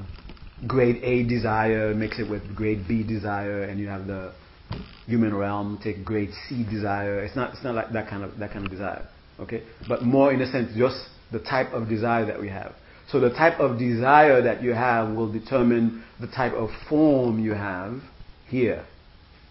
[0.67, 4.33] grade A desire, mix it with grade B desire, and you have the
[5.07, 5.79] human realm.
[5.83, 7.21] Take grade C desire.
[7.25, 9.07] It's not it's not like that kind of that kind of desire.
[9.41, 10.97] Okay, but more in a sense, just
[11.31, 12.75] the type of desire that we have.
[13.11, 17.55] So the type of desire that you have will determine the type of form you
[17.55, 18.01] have
[18.49, 18.85] here.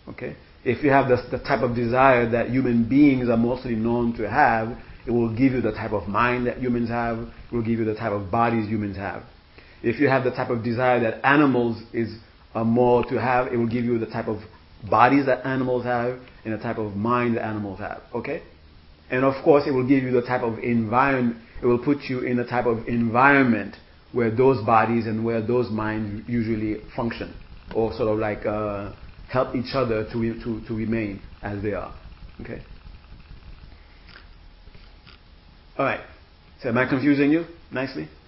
[0.10, 0.36] Okay?
[0.64, 4.30] If you have the, the type of desire that human beings are mostly known to
[4.30, 7.80] have, it will give you the type of mind that humans have, it will give
[7.80, 9.24] you the type of bodies humans have.
[9.84, 12.18] If you have the type of desire that animals is
[12.56, 14.40] uh, more to have, it will give you the type of
[14.90, 18.02] bodies that animals have and the type of mind that animals have.
[18.14, 18.42] Okay?
[19.10, 22.22] And of course, it will give you the type of environment, it will put you
[22.22, 23.76] in the type of environment
[24.12, 27.34] where those bodies and where those minds usually function,
[27.76, 28.94] or sort of like uh,
[29.30, 31.94] help each other to, to, to remain as they are.
[32.42, 32.62] Okay?
[35.78, 36.02] Alright.
[36.62, 38.08] So, am I confusing you nicely?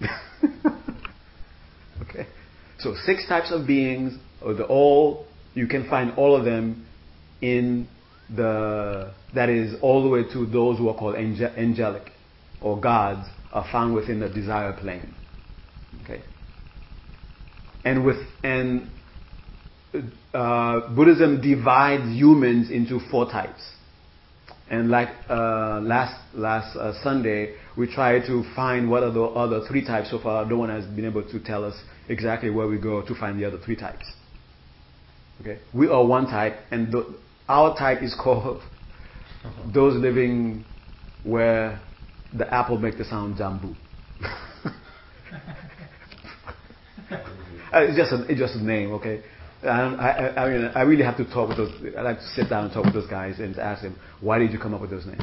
[2.02, 2.26] okay.
[2.78, 6.86] So, six types of beings, or the all, you can find all of them
[7.40, 7.88] in
[8.34, 12.10] the that is all the way to those who are called angel, angelic
[12.60, 15.14] or gods are found within the desire plane.
[16.04, 16.22] Okay,
[17.84, 18.88] and with and
[20.32, 23.60] uh, Buddhism divides humans into four types.
[24.70, 29.62] And like uh, last last uh, Sunday, we tried to find what are the other
[29.66, 30.10] three types.
[30.10, 31.74] So far, no one has been able to tell us
[32.08, 34.04] exactly where we go to find the other three types.
[35.40, 37.14] Okay, we are one type, and the,
[37.48, 38.62] our type is called
[39.74, 40.64] those living
[41.24, 41.80] where
[42.32, 43.74] the apple makes the sound jambu.
[47.72, 49.22] it's just a, it's just a name, okay?
[49.62, 51.94] I, I, I, mean, I really have to talk with those.
[51.96, 54.52] I like to sit down and talk with those guys and ask them, why did
[54.52, 55.22] you come up with those names?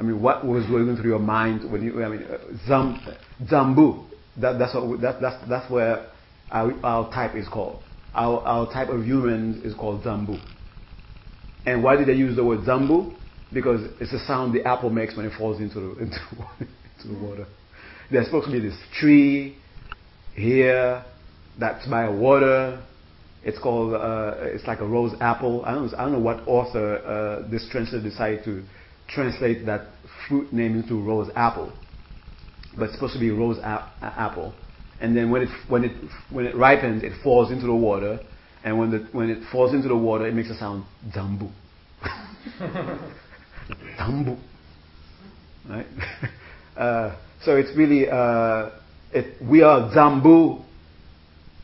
[0.00, 2.02] I mean, what was going through your mind when you?
[2.02, 3.00] I mean, uh, zam,
[3.50, 4.06] zambu.
[4.40, 5.00] That, that's what.
[5.00, 6.06] That, that's that's where
[6.50, 7.82] our, our type is called.
[8.14, 10.40] Our, our type of humans is called zambu.
[11.64, 13.14] And why did they use the word zambu?
[13.52, 16.18] Because it's the sound the apple makes when it falls into the, into,
[16.60, 17.46] into the water.
[18.10, 19.56] There's supposed to be this tree
[20.34, 21.04] here
[21.58, 22.82] that's by water.
[23.44, 25.64] It's called, uh, it's like a rose apple.
[25.64, 28.62] I don't, know, I don't know what author uh, this translator decided to
[29.08, 29.88] translate that
[30.28, 31.72] fruit name into rose apple.
[32.78, 34.54] But it's supposed to be rose ap- apple.
[35.00, 35.92] And then when it, when, it,
[36.30, 38.20] when it ripens, it falls into the water.
[38.64, 41.50] And when, the, when it falls into the water, it makes a sound, zambu.
[43.98, 44.38] zambu.
[45.68, 45.86] Right?
[46.74, 48.70] Uh, so it's really, uh,
[49.12, 50.64] it, we are Zambu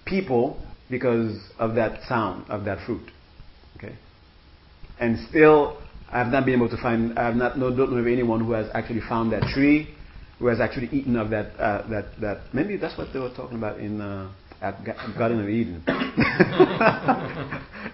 [0.04, 3.10] people because of that sound of that fruit.
[3.76, 3.96] Okay,
[4.98, 5.78] and still
[6.10, 7.18] I have not been able to find.
[7.18, 9.88] I have not no, don't know of anyone who has actually found that tree,
[10.38, 12.40] who has actually eaten of that uh, that that.
[12.52, 14.84] Maybe that's what they were talking about in uh, at
[15.16, 15.82] Garden of Eden.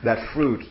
[0.04, 0.64] that fruit.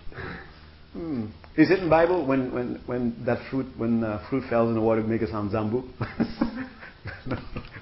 [0.93, 1.25] Hmm.
[1.55, 4.81] Is it in Bible when, when, when that fruit when uh, fruit falls in the
[4.81, 5.83] water make it sound zambu?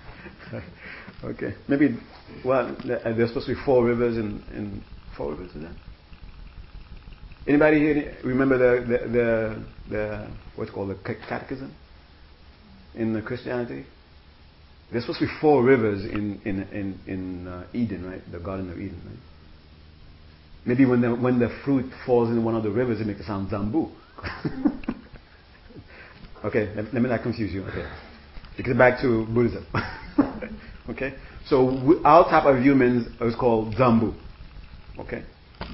[1.24, 1.98] okay, maybe.
[2.44, 4.84] Well, uh, there's supposed to be four rivers in, in
[5.18, 5.56] four rivers.
[5.56, 5.74] Is that?
[7.48, 11.74] Anybody here remember the the the, the what's called the catechism
[12.96, 13.86] in the Christianity?
[14.92, 18.22] There's supposed to be four rivers in in in, in uh, Eden, right?
[18.32, 19.20] The Garden of Eden, right?
[20.66, 23.26] Maybe when the when the fruit falls in one of the rivers, it makes it
[23.26, 23.90] sound zambu.
[26.46, 27.64] okay, let, let me not confuse you.
[27.64, 27.88] Okay,
[28.58, 29.66] it back to Buddhism.
[30.90, 31.14] okay,
[31.48, 34.14] so our type of humans is called zambu.
[35.00, 35.24] Okay,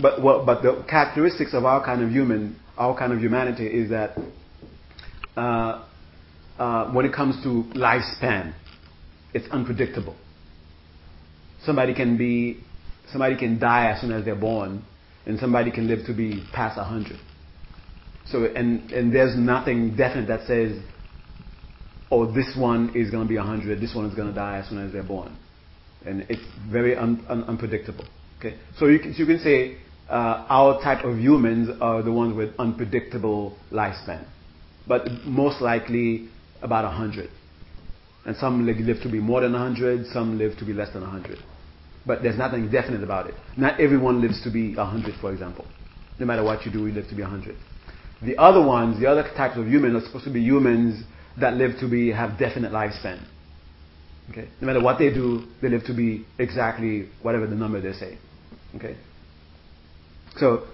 [0.01, 3.89] but what, but the characteristics of our kind of human, our kind of humanity, is
[3.89, 4.17] that
[5.35, 5.83] uh,
[6.59, 8.53] uh, when it comes to lifespan,
[9.33, 10.15] it's unpredictable.
[11.63, 12.63] Somebody can be,
[13.11, 14.83] somebody can die as soon as they're born,
[15.25, 17.19] and somebody can live to be past a hundred.
[18.27, 20.81] So, and and there's nothing definite that says,
[22.11, 24.57] oh, this one is going to be a hundred, this one is going to die
[24.57, 25.37] as soon as they're born,
[26.05, 26.41] and it's
[26.71, 28.05] very un, un, unpredictable.
[28.39, 29.77] Okay, so you can, so you can say
[30.09, 34.25] uh, our type of humans are the ones with unpredictable lifespan,
[34.87, 36.29] but most likely
[36.61, 37.29] about a hundred.
[38.25, 41.39] And some live to be more than 100, some live to be less than 100.
[42.05, 43.35] But there's nothing definite about it.
[43.55, 45.65] Not everyone lives to be 100, for example.
[46.19, 47.55] No matter what you do, you live to be 100.
[48.21, 51.05] The other ones, the other types of humans are supposed to be humans
[51.39, 53.23] that live to be, have definite lifespan.
[54.31, 54.49] Okay?
[54.59, 58.17] No matter what they do, they live to be exactly whatever the number they say.
[58.75, 58.97] Okay?
[60.37, 60.67] So,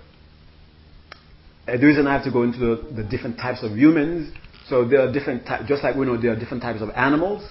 [1.68, 4.34] uh, the reason I have to go into the, the different types of humans,
[4.68, 7.44] so there are different types, just like we know there are different types of animals.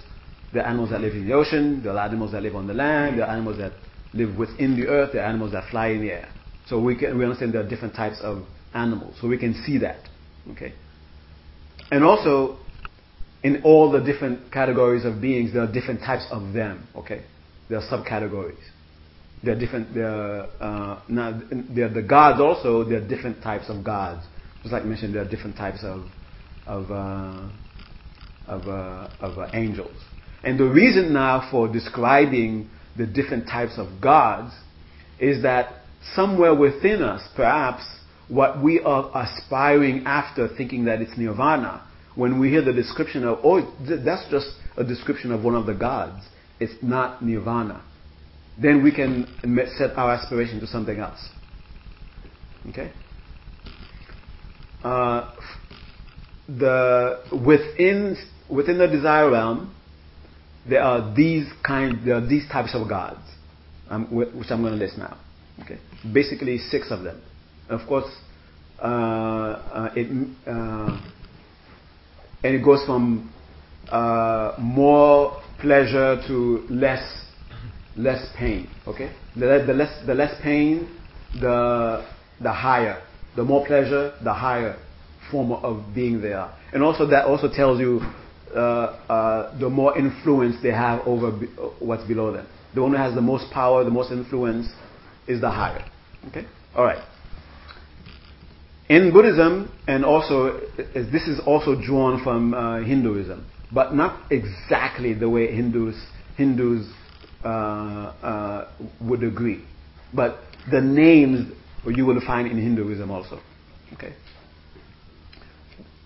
[0.52, 2.74] There are animals that live in the ocean, there are animals that live on the
[2.74, 3.72] land, there are animals that
[4.12, 6.28] live within the earth, there are animals that fly in the air.
[6.66, 8.44] So we, can, we understand there are different types of
[8.74, 10.00] animals, so we can see that.
[10.50, 10.74] Okay?
[11.90, 12.58] And also,
[13.42, 16.86] in all the different categories of beings, there are different types of them.
[16.94, 17.24] Okay?
[17.68, 18.62] There are subcategories.
[19.42, 19.94] There are different.
[19.94, 21.40] There are, uh, now,
[21.74, 22.84] there are the gods also.
[22.84, 24.24] There are different types of gods.
[24.62, 26.04] Just like I mentioned, there are different types of
[26.66, 27.48] of uh,
[28.46, 29.96] of, uh, of uh, angels.
[30.44, 34.52] And the reason now for describing the different types of gods
[35.18, 35.82] is that
[36.14, 37.82] somewhere within us, perhaps,
[38.28, 43.38] what we are aspiring after, thinking that it's nirvana, when we hear the description of,
[43.44, 46.24] oh, th- that's just a description of one of the gods,
[46.60, 47.82] it's not nirvana,
[48.60, 49.26] then we can
[49.78, 51.28] set our aspiration to something else.
[52.68, 52.92] Okay?
[54.84, 55.34] Uh,
[56.48, 58.16] the within
[58.48, 59.74] within the desire realm,
[60.68, 63.20] there are these kind there are these types of gods,
[63.88, 65.18] um, which I'm going to list now.
[65.60, 65.78] Okay,
[66.12, 67.22] basically six of them.
[67.68, 68.10] Of course,
[68.80, 71.00] uh, uh, it uh,
[72.44, 73.32] and it goes from
[73.90, 77.02] uh, more pleasure to less
[77.96, 78.68] less pain.
[78.86, 80.88] Okay, the, the less the less pain,
[81.40, 82.04] the
[82.40, 83.02] the higher.
[83.34, 84.76] The more pleasure, the higher
[85.30, 86.54] form of being they are.
[86.74, 88.00] And also that also tells you
[88.54, 92.46] uh, uh, the more influence they have over be, uh, what's below them.
[92.74, 94.68] The one who has the most power, the most influence,
[95.26, 95.84] is the higher.
[96.28, 97.02] Okay, all right.
[98.92, 105.30] In Buddhism, and also this is also drawn from uh, Hinduism, but not exactly the
[105.30, 105.96] way Hindus
[106.36, 106.92] Hindus
[107.42, 109.64] uh, uh, would agree.
[110.12, 111.50] But the names
[111.86, 113.40] you will find in Hinduism also.
[113.94, 114.12] Okay.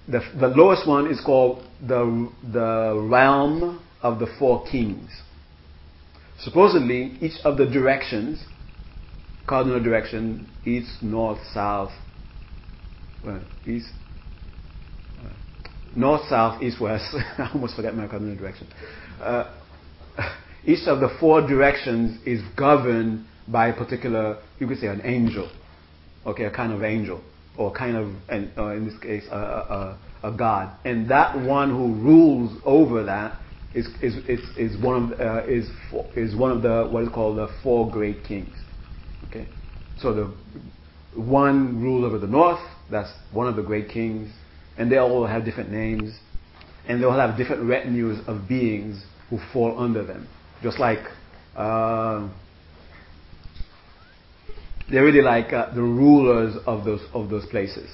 [0.07, 5.11] The, the lowest one is called the, the realm of the four kings.
[6.39, 8.45] Supposedly, each of the directions,
[9.49, 11.91] cardinal direction, east, north, south,
[13.67, 13.89] east,
[15.21, 15.29] uh,
[15.95, 17.05] north, south, east, west.
[17.39, 18.67] I almost forgot my cardinal direction.
[19.21, 19.53] Uh,
[20.65, 25.51] each of the four directions is governed by a particular, you could say, an angel.
[26.25, 27.23] Okay, a kind of angel,
[27.57, 30.77] or kind of, and uh, in this case, a, a, a, god.
[30.85, 33.39] And that one who rules over that
[33.75, 35.71] is is is, is one of uh, is
[36.17, 38.57] is one of the what is called the four great kings.
[39.29, 39.47] Okay,
[40.01, 40.35] so the
[41.17, 42.61] one rules over the north.
[42.91, 44.31] That's one of the great kings,
[44.79, 46.19] and they all have different names,
[46.89, 50.29] and they all have different retinues of beings who fall under them.
[50.63, 50.99] just like
[51.57, 52.29] uh,
[54.91, 57.91] they're really like uh, the rulers of those of those places,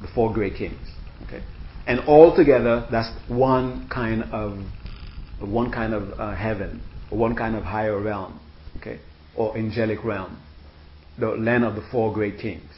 [0.00, 0.80] the four great kings.
[1.26, 1.42] Okay,
[1.86, 4.58] and all together, that's one kind of
[5.40, 8.40] one kind of uh, heaven, one kind of higher realm.
[8.78, 9.00] Okay,
[9.36, 10.38] or angelic realm,
[11.20, 12.70] the land of the four great kings.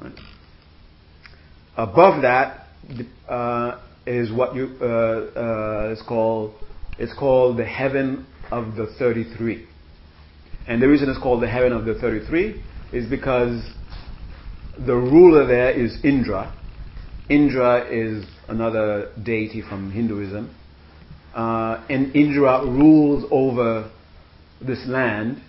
[0.00, 0.12] Right.
[1.76, 2.66] Above that
[3.28, 6.54] uh, is what you uh, uh, is called
[6.98, 9.66] it's called the heaven of the 33.
[10.66, 12.62] And the reason it's called the heaven of the 33
[12.92, 13.62] is because
[14.78, 16.54] the ruler there is Indra.
[17.28, 20.54] Indra is another deity from Hinduism.
[21.34, 23.90] Uh, and Indra rules over
[24.60, 25.42] this land.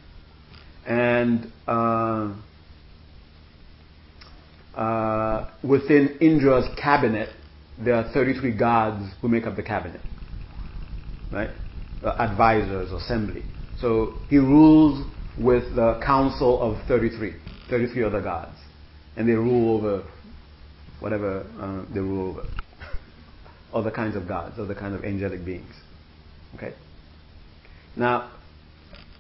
[0.87, 2.33] And uh,
[4.73, 7.29] uh, within Indra's cabinet,
[7.77, 10.01] there are 33 gods who make up the cabinet.
[11.31, 11.49] Right?
[12.03, 13.43] Uh, advisors, assembly.
[13.79, 15.05] So he rules
[15.37, 17.33] with the council of 33,
[17.69, 18.57] 33 other gods.
[19.17, 20.03] And they rule over
[20.99, 22.47] whatever uh, they rule over.
[23.73, 25.73] other kinds of gods, other kinds of angelic beings.
[26.55, 26.73] Okay?
[27.95, 28.31] Now,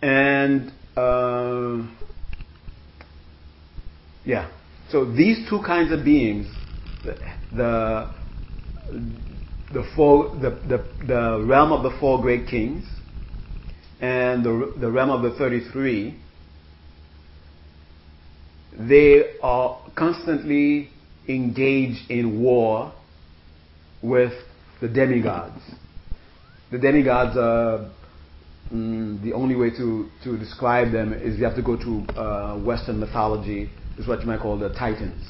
[0.01, 1.87] and, uh,
[4.25, 4.49] yeah.
[4.89, 6.47] So these two kinds of beings,
[7.03, 7.17] the,
[7.51, 8.09] the
[9.71, 12.85] the four, the, the, the realm of the four great kings,
[13.99, 16.17] and the, the realm of the 33,
[18.79, 20.89] they are constantly
[21.27, 22.93] engaged in war
[24.01, 24.33] with
[24.79, 25.59] the demigods.
[26.71, 27.89] The demigods are
[28.71, 32.59] mm, the only way to, to describe them is you have to go to uh,
[32.63, 35.23] Western mythology, is what you might call the Titans.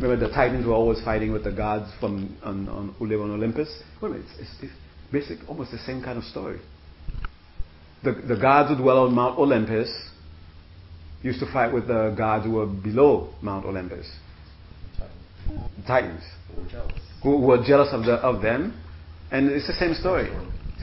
[0.00, 3.30] Remember, the Titans were always fighting with the gods from on, on who live on
[3.30, 3.82] Olympus.
[4.02, 4.72] Well, it's, it's, it's
[5.12, 6.60] basic, almost the same kind of story.
[8.02, 9.88] The, the gods who dwell on Mount Olympus
[11.22, 14.10] used to fight with the gods who were below Mount Olympus.
[15.48, 16.22] The Titans.
[17.22, 18.78] Who were jealous of, the, of them.
[19.30, 20.30] And it's the same story.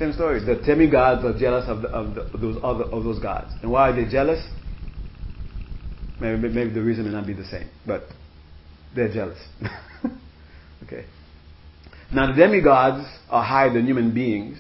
[0.02, 0.44] Same story.
[0.44, 3.52] The demigods are jealous of, the, of, the, of those other of those gods.
[3.62, 4.44] And why are they jealous?
[6.20, 8.06] Maybe, maybe the reason may not be the same, but
[8.96, 9.38] they're jealous.
[10.84, 11.06] okay.
[12.12, 14.58] Now the demigods are higher than human beings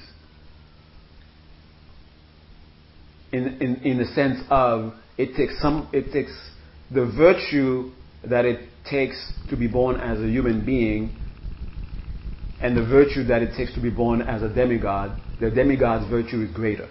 [3.31, 6.33] in, in, in the sense of it takes some it takes
[6.91, 7.89] the virtue
[8.29, 11.17] that it takes to be born as a human being
[12.61, 16.41] and the virtue that it takes to be born as a demigod, the demigod's virtue
[16.41, 16.87] is greater.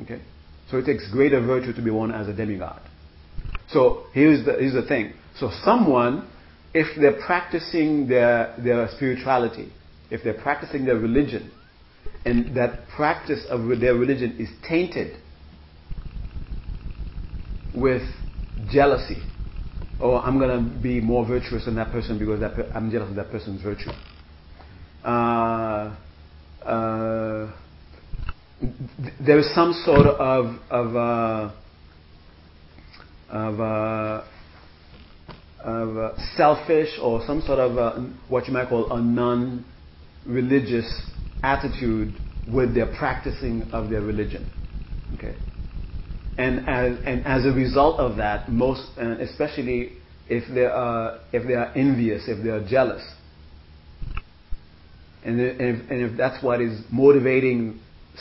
[0.00, 0.22] Okay?
[0.70, 2.80] So it takes greater virtue to be born as a demigod.
[3.68, 5.14] So here's the, here's the thing.
[5.36, 6.28] So someone,
[6.72, 9.72] if they're practicing their, their spirituality,
[10.10, 11.50] if they're practicing their religion,
[12.24, 15.16] and that practice of their religion is tainted
[17.74, 18.02] with
[18.70, 19.22] jealousy,
[20.00, 23.10] or I'm going to be more virtuous than that person because that per- I'm jealous
[23.10, 23.90] of that person's virtue.
[25.04, 25.94] Uh,
[26.64, 27.50] uh,
[29.20, 31.50] there is some sort of of uh,
[33.28, 34.22] of uh,
[35.64, 40.86] of uh, selfish or some sort of what you might call a non-religious
[41.42, 42.14] attitude
[42.46, 44.46] with their practicing of their religion.
[45.14, 45.34] Okay,
[46.38, 49.94] and as and as a result of that, most especially
[50.28, 53.02] if they are if they are envious, if they are jealous,
[55.24, 57.80] and if, and if that's what is motivating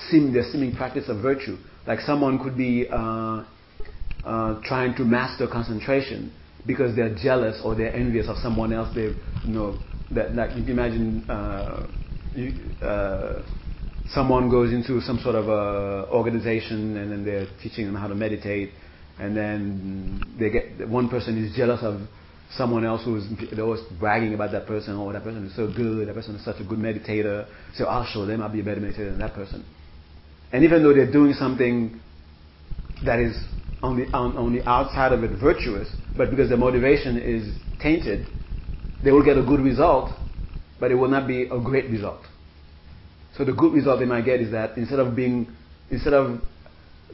[0.09, 3.43] seem, their seeming practice of virtue, like someone could be uh,
[4.23, 6.31] uh, trying to master concentration
[6.65, 8.93] because they're jealous or they're envious of someone else.
[8.93, 9.79] They, you know,
[10.11, 11.87] that like you can imagine, uh,
[12.35, 13.41] you, uh,
[14.13, 18.15] someone goes into some sort of a organization and then they're teaching them how to
[18.15, 18.71] meditate,
[19.17, 22.01] and then they get one person is jealous of
[22.57, 23.01] someone else
[23.51, 24.95] they're always bragging about that person.
[24.95, 26.07] Oh, that person is so good.
[26.07, 27.47] That person is such a good meditator.
[27.75, 28.41] So I'll show them.
[28.41, 29.65] I'll be a better meditator than that person.
[30.51, 31.99] And even though they're doing something
[33.05, 33.35] that is
[33.81, 38.27] on the, on, on the outside of it virtuous, but because the motivation is tainted,
[39.03, 40.11] they will get a good result,
[40.79, 42.21] but it will not be a great result.
[43.37, 45.47] So the good result they might get is that instead of being,
[45.89, 46.41] instead of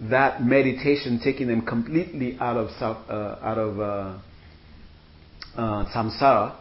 [0.01, 4.17] that meditation taking them completely out of uh, out of uh,
[5.58, 6.55] uh, samsara,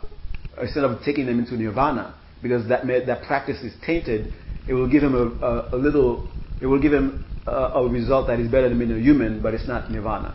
[0.60, 4.32] instead of taking them into nirvana, because that that practice is tainted,
[4.66, 6.30] it will give them a, a, a little,
[6.60, 9.54] it will give them a, a result that is better than being a human, but
[9.54, 10.34] it's not nirvana.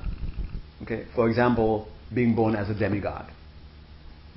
[0.83, 3.25] Okay, for example, being born as a demigod.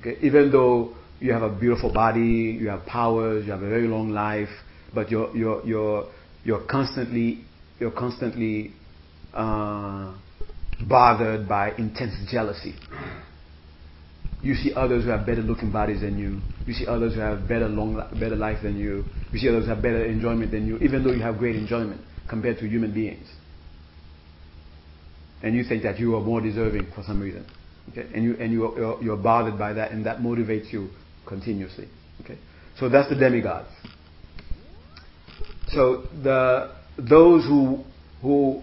[0.01, 3.87] Okay, even though you have a beautiful body, you have powers, you have a very
[3.87, 4.49] long life,
[4.93, 6.11] but your your your
[6.43, 7.43] you're constantly,
[7.79, 8.73] you're constantly
[9.33, 10.13] uh,
[10.87, 12.75] bothered by intense jealousy.
[14.45, 16.39] You see others who have better looking bodies than you.
[16.67, 19.03] You see others who have better long, better life than you.
[19.31, 21.99] You see others who have better enjoyment than you, even though you have great enjoyment
[22.29, 23.27] compared to human beings.
[25.41, 27.43] And you think that you are more deserving for some reason.
[27.89, 28.07] Okay?
[28.13, 30.89] And you and you you're, you're bothered by that, and that motivates you
[31.25, 31.87] continuously.
[32.21, 32.37] Okay?
[32.79, 33.69] So that's the demigods.
[35.69, 37.83] So the those who
[38.21, 38.61] who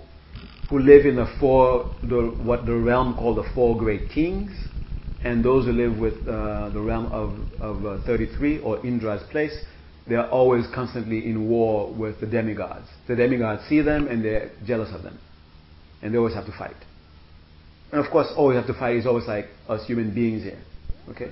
[0.70, 4.53] who live in the four the what the realm called the four great kings,
[5.25, 9.57] and those who live with uh, the realm of of uh, 33 or Indra's place,
[10.09, 12.87] they are always constantly in war with the demigods.
[13.07, 15.18] The demigods see them and they're jealous of them,
[16.03, 16.77] and they always have to fight.
[17.93, 20.59] And of course, all always have to fight is always like us human beings here.
[21.11, 21.31] Okay?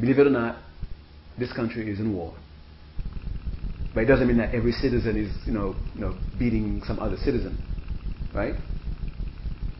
[0.00, 0.56] Believe it or not,
[1.38, 2.34] this country is in war.
[3.94, 7.16] But it doesn't mean that every citizen is, you know, you know, beating some other
[7.18, 7.62] citizen.
[8.34, 8.54] Right?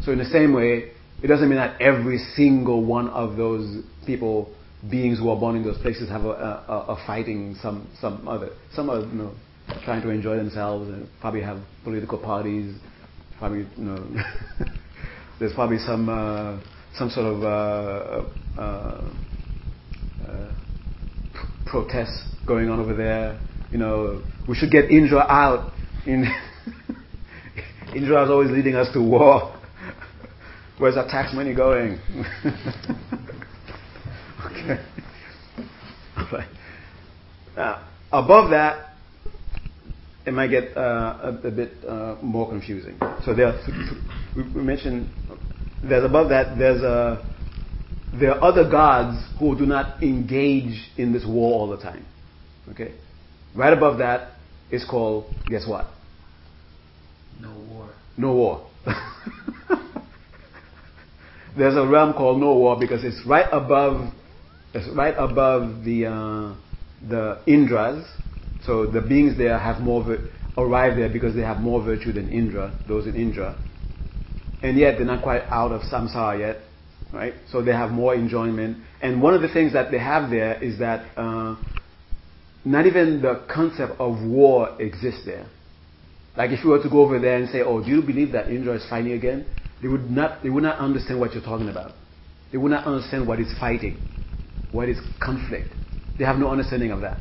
[0.03, 0.93] So in the same way,
[1.23, 4.55] it doesn't mean that every single one of those people,
[4.89, 8.51] beings who are born in those places have a, a, a fighting some, some other,
[8.73, 9.35] some are, you know,
[9.85, 12.77] trying to enjoy themselves and probably have political parties,
[13.39, 13.97] probably, you know,
[15.41, 16.61] there's probably some, uh,
[16.95, 19.11] some sort of, uh, uh,
[20.27, 20.53] uh
[21.67, 23.39] protests going on over there.
[23.71, 25.73] You know, we should get Indra out.
[26.07, 26.25] In
[27.95, 29.58] Indra is always leading us to war.
[30.79, 31.99] Where's our tax money going?
[34.47, 34.85] okay.
[36.33, 36.49] Right.
[37.57, 38.95] Now, above that,
[40.25, 40.81] it might get uh,
[41.23, 42.99] a, a, bit uh, more confusing.
[43.25, 45.09] So there, th- th- we mentioned
[45.83, 47.27] there's above that there's a
[48.13, 52.07] there are other gods who do not engage in this war all the time.
[52.71, 52.95] Okay?
[53.55, 54.33] Right above that
[54.71, 55.87] is called, guess what?
[57.41, 57.91] No war.
[58.17, 58.71] No war.
[61.59, 64.13] There's a realm called no war because it's right above,
[64.75, 66.55] it's right above the uh,
[67.09, 68.07] the Indras.
[68.65, 72.29] So the beings there have more vir- arrive there because they have more virtue than
[72.29, 73.57] Indra, those in Indra,
[74.63, 76.57] and yet they're not quite out of samsara yet
[77.13, 77.35] right?
[77.51, 78.79] So they have more enjoyment.
[79.01, 81.57] And one of the things that they have there is that uh,
[82.65, 85.47] not even the concept of war exists there.
[86.37, 88.49] Like if you were to go over there and say, "Oh, do you believe that
[88.49, 89.47] Indra is fighting again?"
[89.83, 90.43] They would not.
[90.43, 91.93] They would not understand what you're talking about.
[92.51, 94.01] They would not understand what is fighting,
[94.73, 95.73] what is conflict.
[96.19, 97.19] They have no understanding of that.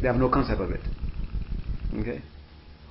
[0.00, 0.80] They have no concept of it.
[1.94, 2.22] Okay.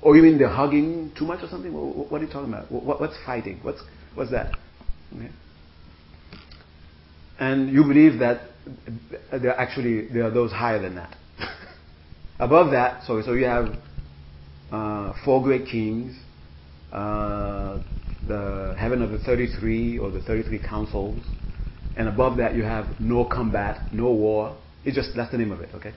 [0.02, 1.72] Or you mean they're hugging too much or something?
[1.74, 2.72] What are you talking about?
[2.72, 3.60] What's fighting?
[3.62, 3.82] What's
[4.16, 4.56] what's that?
[5.16, 5.30] Okay
[7.42, 8.42] and you believe that
[9.32, 11.18] there actually there are those higher than that.
[12.40, 13.76] Above that, so so you have
[14.72, 16.16] uh, four great kings,
[16.94, 17.80] uh,
[18.28, 21.24] the heaven of the 33 or the 33 councils,
[21.98, 24.58] and above that you have no combat, no war.
[24.86, 25.94] It's just that's the name of it, okay?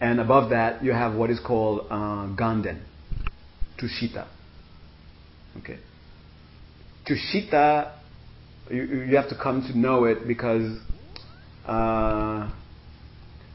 [0.00, 2.80] And above that you have what is called uh, Ganden,
[3.78, 4.26] Tushita.
[5.58, 5.78] Okay.
[7.08, 7.92] Tushita
[8.70, 10.78] you, you have to come to know it because
[11.66, 12.50] uh,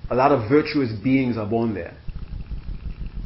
[0.09, 1.95] a lot of virtuous beings are born there.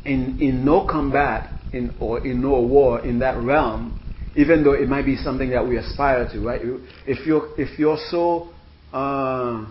[0.06, 4.00] In, in no combat in, or in no war in that realm,
[4.40, 6.62] even though it might be something that we aspire to, right?
[7.06, 8.50] If you're, if you're so
[8.94, 9.70] uh,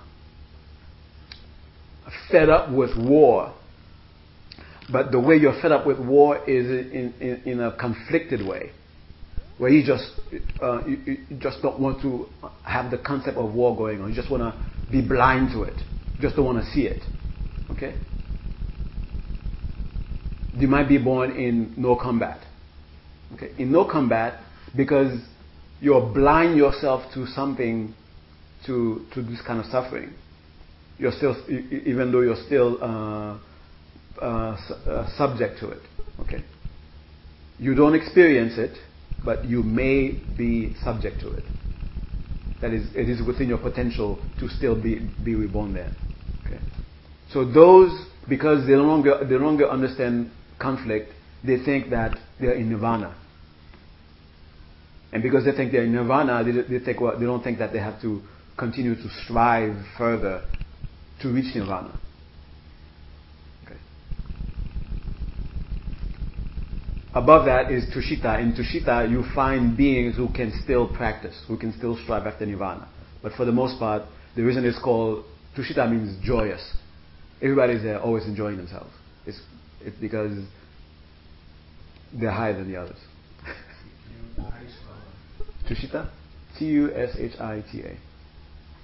[2.31, 3.55] fed up with war,
[4.93, 8.73] but the way you're fed up with war is in, in, in a conflicted way,
[9.57, 10.13] where you just
[10.63, 12.27] uh, you, you, just don't want to
[12.63, 14.11] have the concept of war going on.
[14.11, 15.77] You just want to be blind to it.
[16.17, 17.03] You just don't want to see it.
[17.71, 17.97] Okay.
[20.55, 22.41] You might be born in no combat.
[23.35, 24.43] Okay, in no combat
[24.77, 25.21] because
[25.81, 27.95] you're blind yourself to something,
[28.67, 30.13] to to this kind of suffering.
[30.99, 33.39] You're still, even though you're still uh,
[34.21, 35.83] uh, uh, subject to it.
[36.21, 36.43] Okay.
[37.59, 38.77] You don't experience it
[39.25, 41.45] but you may be subject to it.
[42.61, 45.93] That is, it is within your potential to still be, be reborn there.
[46.47, 46.61] Okay?
[47.31, 47.91] So those,
[48.29, 51.13] because they no longer, they no longer understand conflict,
[51.45, 53.17] they think that they're in nirvana.
[55.13, 57.73] And because they think they're in nirvana, they, they, think, well, they don't think that
[57.73, 58.23] they have to
[58.59, 60.43] continue to strive further
[61.23, 61.99] to reach nirvana.
[67.15, 68.39] Above that is Tushita.
[68.41, 72.87] In Tushita, you find beings who can still practice, who can still strive after Nirvana.
[73.23, 74.03] But for the most part,
[74.37, 75.25] the reason it's called
[75.57, 76.63] Tushita means joyous.
[77.43, 78.91] Everybody's there uh, always enjoying themselves.
[79.27, 79.41] It's,
[79.81, 80.45] it's because
[82.13, 82.99] they're higher than the others.
[83.47, 84.95] You- how do you spell
[85.71, 85.75] it?
[85.75, 86.11] Tushita?
[86.59, 87.97] T U S H I T A.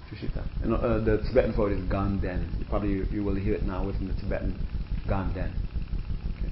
[0.09, 0.43] Tushita.
[0.63, 2.67] And uh, the Tibetan for it is Ganden.
[2.69, 4.59] Probably you, you will hear it now within the Tibetan
[5.07, 5.51] Ganden.
[6.37, 6.51] Okay.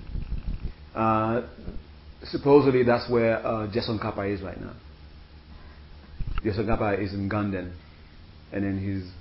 [0.96, 1.42] Uh,
[2.24, 4.74] supposedly that's where uh, Je Tsongkhapa is right now.
[6.44, 7.74] Je Tsongkhapa is in Ganden,
[8.52, 9.12] and then he's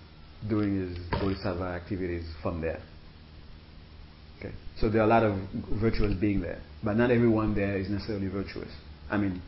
[0.49, 2.81] doing his bodhisattva activities from there.
[4.39, 4.53] Okay.
[4.81, 5.37] So there are a lot of
[5.81, 8.71] virtuous beings there, but not everyone there is necessarily virtuous.
[9.09, 9.41] I mean,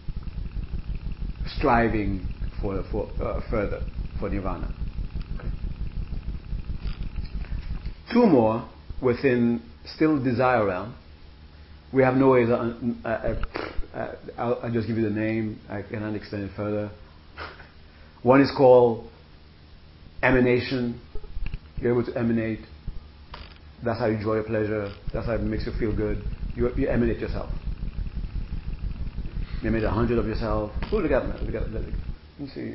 [1.47, 2.27] striving
[2.61, 2.81] for,
[3.21, 3.81] uh, further
[4.19, 4.71] for nirvana.
[8.13, 8.69] Two more
[9.03, 10.95] within still desire realm.
[11.93, 12.49] We have no ways.
[12.49, 12.75] Uh,
[13.05, 13.35] uh,
[13.95, 15.61] uh, I'll, I'll just give you the name.
[15.69, 16.91] I cannot explain it further.
[18.23, 19.11] One is called
[20.23, 21.01] emanation.
[21.81, 22.61] You're able to emanate.
[23.85, 24.93] That's how you enjoy your pleasure.
[25.13, 26.23] That's how it makes you feel good.
[26.57, 27.51] You, you emanate yourself.
[29.65, 30.73] You made a hundred of yourself.
[30.93, 31.43] Oh, look at that.
[31.43, 31.81] Look at that.
[31.81, 32.75] Let me see.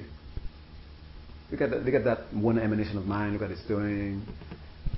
[1.51, 1.85] Look at that.
[1.85, 3.33] Look at that one emanation of mine.
[3.33, 4.25] Look at it's doing.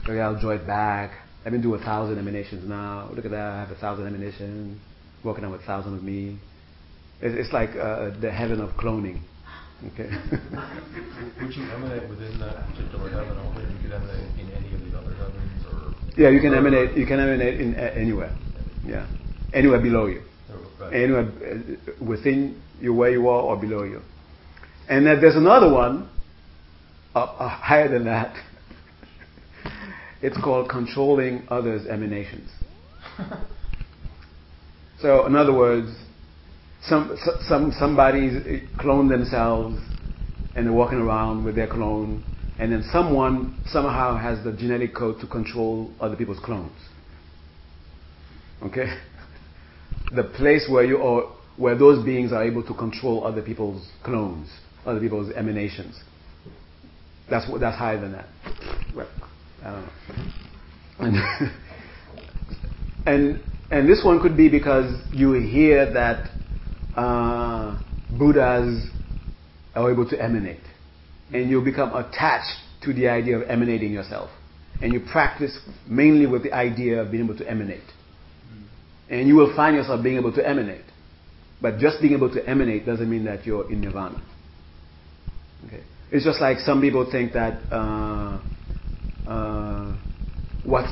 [0.08, 1.12] Look, I'll draw it back.
[1.46, 3.10] I've been doing a thousand emanations now.
[3.14, 3.42] Look at that.
[3.42, 4.80] I have a thousand emanations.
[5.26, 6.40] Working on with a thousand of me.
[7.20, 9.20] It's, it's like uh, the heaven of cloning.
[9.92, 10.08] Okay.
[11.42, 13.64] Would you emanate within that particular heaven only?
[13.64, 16.96] You could emanate in any of the other heavens, or yeah, you can emanate.
[16.96, 18.34] You can emanate in uh, anywhere.
[18.86, 19.06] Yeah,
[19.54, 20.22] anywhere below you.
[20.82, 20.94] Right.
[20.94, 24.02] anywhere uh, within you where you are or below you.
[24.90, 26.10] And then there's another one
[27.14, 28.36] up, uh, higher than that.
[30.22, 32.50] it's called controlling others' emanations.
[35.02, 35.90] So, in other words,
[36.84, 37.18] some,
[37.48, 38.34] some somebody's
[38.80, 39.80] cloned themselves
[40.56, 42.24] and they're walking around with their clone,
[42.60, 46.78] and then someone somehow has the genetic code to control other people's clones.
[48.62, 48.96] Okay?
[50.16, 51.24] The place where you are,
[51.58, 54.50] where those beings are able to control other people's clones,
[54.86, 56.00] other people's emanations.
[57.30, 58.28] That's what, that's higher than that.
[61.00, 61.16] And,
[63.06, 66.30] and and this one could be because you hear that
[66.96, 67.80] uh,
[68.18, 68.90] Buddhas
[69.74, 70.60] are able to emanate,
[71.34, 74.30] and you become attached to the idea of emanating yourself,
[74.82, 75.58] and you practice
[75.88, 77.84] mainly with the idea of being able to emanate
[79.12, 80.86] and you will find yourself being able to emanate.
[81.62, 84.20] But just being able to emanate doesn't mean that you're in nirvana.
[85.68, 88.40] Okay, it's just like some people think that uh,
[89.30, 89.96] uh,
[90.64, 90.86] what.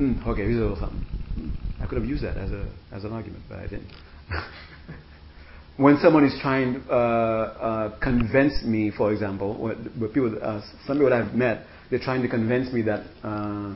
[0.00, 1.04] Mm, okay, here's a little something.
[1.38, 1.50] Mm,
[1.80, 3.86] I could have used that as a as an argument, but I didn't.
[5.76, 9.76] when someone is trying to uh, uh, convince me, for example, what
[10.12, 13.74] people, uh, some people I've met, they're trying to convince me that uh,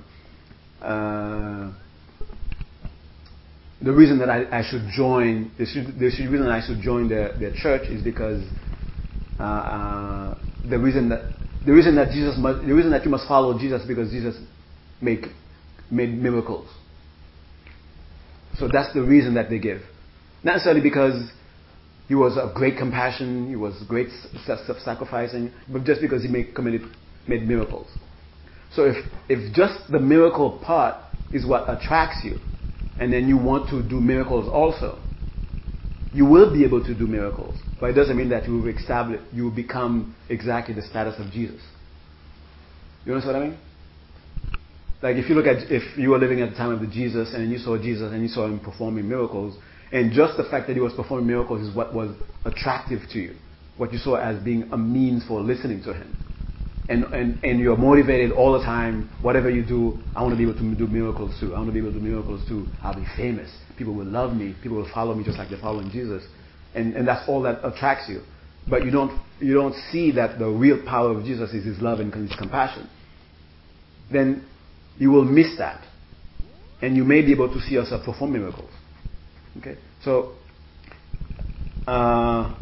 [0.84, 1.72] uh,
[3.80, 7.88] the reason that I, I should join, the, the reason I should join their, church
[7.88, 8.44] is because
[9.38, 11.32] uh, uh, the reason that
[11.64, 14.36] the reason that Jesus must, the reason that you must follow Jesus because Jesus
[15.00, 15.26] make
[15.90, 16.68] made miracles.
[18.58, 19.82] So that's the reason that they give,
[20.42, 21.30] not necessarily because
[22.08, 24.08] he was of great compassion, he was great
[24.44, 26.82] self-sacrificing, but just because he made committed
[27.28, 27.88] made miracles.
[28.72, 28.96] So if
[29.28, 30.96] if just the miracle part
[31.32, 32.38] is what attracts you,
[32.98, 34.98] and then you want to do miracles also,
[36.12, 37.56] you will be able to do miracles.
[37.80, 41.30] But it doesn't mean that you will establish, you will become exactly the status of
[41.30, 41.60] Jesus.
[43.04, 43.58] You understand what I mean?
[45.00, 47.32] Like if you look at, if you were living at the time of the Jesus
[47.34, 49.56] and you saw Jesus and you saw him performing miracles,
[49.92, 53.36] and just the fact that he was performing miracles is what was attractive to you.
[53.76, 56.16] What you saw as being a means for listening to him
[56.88, 60.44] and, and, and you're motivated all the time, whatever you do, I want to be
[60.44, 61.54] able to do miracles too.
[61.54, 62.66] I want to be able to do miracles too.
[62.82, 63.50] I'll be famous.
[63.76, 64.54] People will love me.
[64.62, 66.24] People will follow me just like they're following Jesus.
[66.74, 68.22] And, and that's all that attracts you.
[68.68, 72.00] But you don't, you don't see that the real power of Jesus is his love
[72.00, 72.88] and his compassion.
[74.10, 74.46] Then
[74.96, 75.84] you will miss that.
[76.80, 78.70] And you may be able to see yourself perform miracles.
[79.58, 79.76] Okay?
[80.04, 80.34] So,
[81.86, 82.54] uh,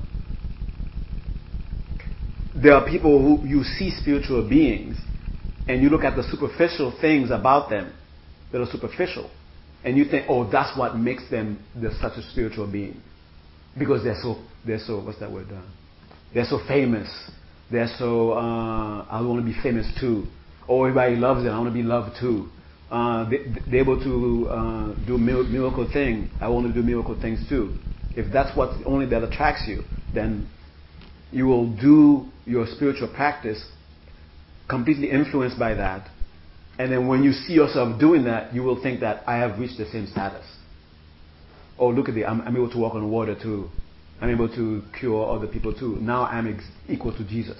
[2.62, 4.96] there are people who you see spiritual beings
[5.68, 7.92] and you look at the superficial things about them
[8.52, 9.30] that are superficial
[9.84, 13.00] and you think, oh, that's what makes them the, such a spiritual being
[13.78, 14.36] because they're so
[14.66, 15.46] they're so what's that word?
[15.52, 15.60] Uh,
[16.34, 17.08] they're so famous.
[17.70, 20.26] They're so uh, I want to be famous too.
[20.68, 21.48] Oh, everybody loves it.
[21.48, 22.48] I want to be loved too.
[22.90, 23.38] Uh, they,
[23.70, 26.30] they're able to uh, do miracle thing.
[26.40, 27.76] I want to do miracle things too.
[28.14, 29.82] If that's what only that attracts you,
[30.14, 30.48] then
[31.32, 33.62] you will do your spiritual practice
[34.68, 36.08] completely influenced by that.
[36.78, 39.78] And then when you see yourself doing that, you will think that I have reached
[39.78, 40.44] the same status.
[41.78, 43.68] oh, look at me, I'm, I'm able to walk on water too.
[44.20, 45.96] I'm able to cure other people too.
[46.00, 47.58] Now I'm ex- equal to Jesus.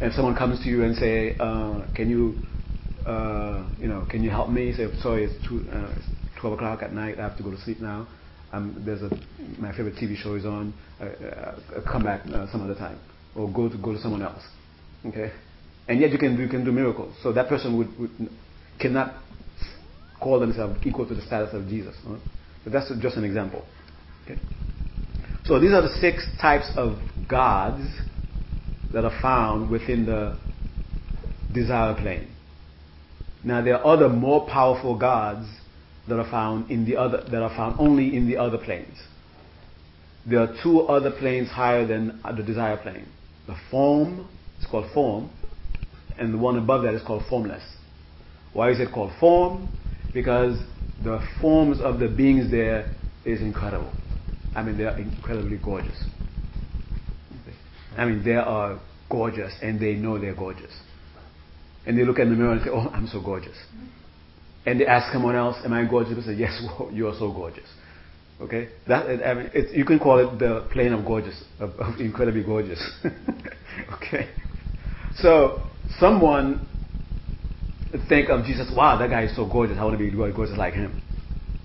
[0.00, 2.36] If someone comes to you and say, uh, can you,
[3.06, 4.72] uh, you know, can you help me?
[4.72, 6.06] Say, sorry, it's, two, uh, it's
[6.40, 7.18] 12 o'clock at night.
[7.18, 8.08] I have to go to sleep now.
[8.52, 9.10] There's a,
[9.58, 10.74] my favorite TV show is on.
[11.00, 12.98] Uh, uh, come back uh, some other time,
[13.36, 14.42] or go to go to someone else.
[15.06, 15.32] Okay,
[15.88, 17.14] and yet you can you can do miracles.
[17.22, 18.10] So that person would, would
[18.80, 19.14] cannot
[20.20, 21.96] call themselves equal to the status of Jesus.
[22.06, 22.16] Huh?
[22.64, 23.64] But that's just an example.
[24.24, 24.38] Okay.
[25.44, 26.98] So these are the six types of
[27.28, 27.82] gods
[28.92, 30.38] that are found within the
[31.52, 32.28] desire plane.
[33.42, 35.46] Now there are other more powerful gods
[36.10, 38.98] that are found in the other that are found only in the other planes.
[40.26, 43.06] There are two other planes higher than the desire plane.
[43.46, 44.28] The form
[44.60, 45.30] is called form,
[46.18, 47.62] and the one above that is called formless.
[48.52, 49.68] Why is it called form?
[50.12, 50.58] Because
[51.02, 52.90] the forms of the beings there
[53.24, 53.92] is incredible.
[54.54, 56.04] I mean, they are incredibly gorgeous.
[57.96, 60.72] I mean, they are gorgeous and they know they're gorgeous.
[61.86, 63.56] And they look in the mirror and say, Oh, I'm so gorgeous.
[64.66, 66.16] And they ask someone else, Am I gorgeous?
[66.16, 67.68] They say, Yes, you are so gorgeous.
[68.40, 68.68] Okay?
[68.88, 72.82] That, I mean, you can call it the plane of gorgeous, of, of incredibly gorgeous.
[73.94, 74.30] okay?
[75.16, 75.62] So,
[75.98, 76.66] someone
[78.08, 79.76] think of Jesus, wow, that guy is so gorgeous.
[79.78, 81.02] I want to be gorgeous like him.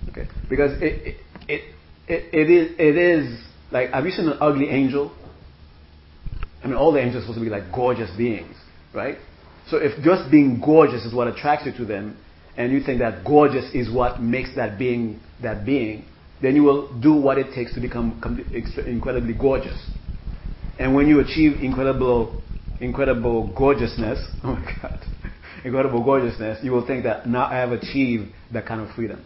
[0.10, 0.28] Okay?
[0.50, 1.18] Because it,
[1.48, 1.62] it,
[2.08, 3.40] it, it, is, it is
[3.72, 5.16] like, have you seen an ugly angel?
[6.64, 8.56] I mean, all the angels are supposed to be like gorgeous beings,
[8.94, 9.18] right?
[9.70, 12.18] So if just being gorgeous is what attracts you to them,
[12.58, 16.06] and you think that gorgeous is what makes that being that being,
[16.42, 18.22] then you will do what it takes to become
[18.86, 19.78] incredibly gorgeous.
[20.78, 22.42] And when you achieve incredible,
[22.80, 25.00] incredible gorgeousness, oh my God,
[25.64, 29.24] incredible gorgeousness, you will think that now I have achieved that kind of freedom.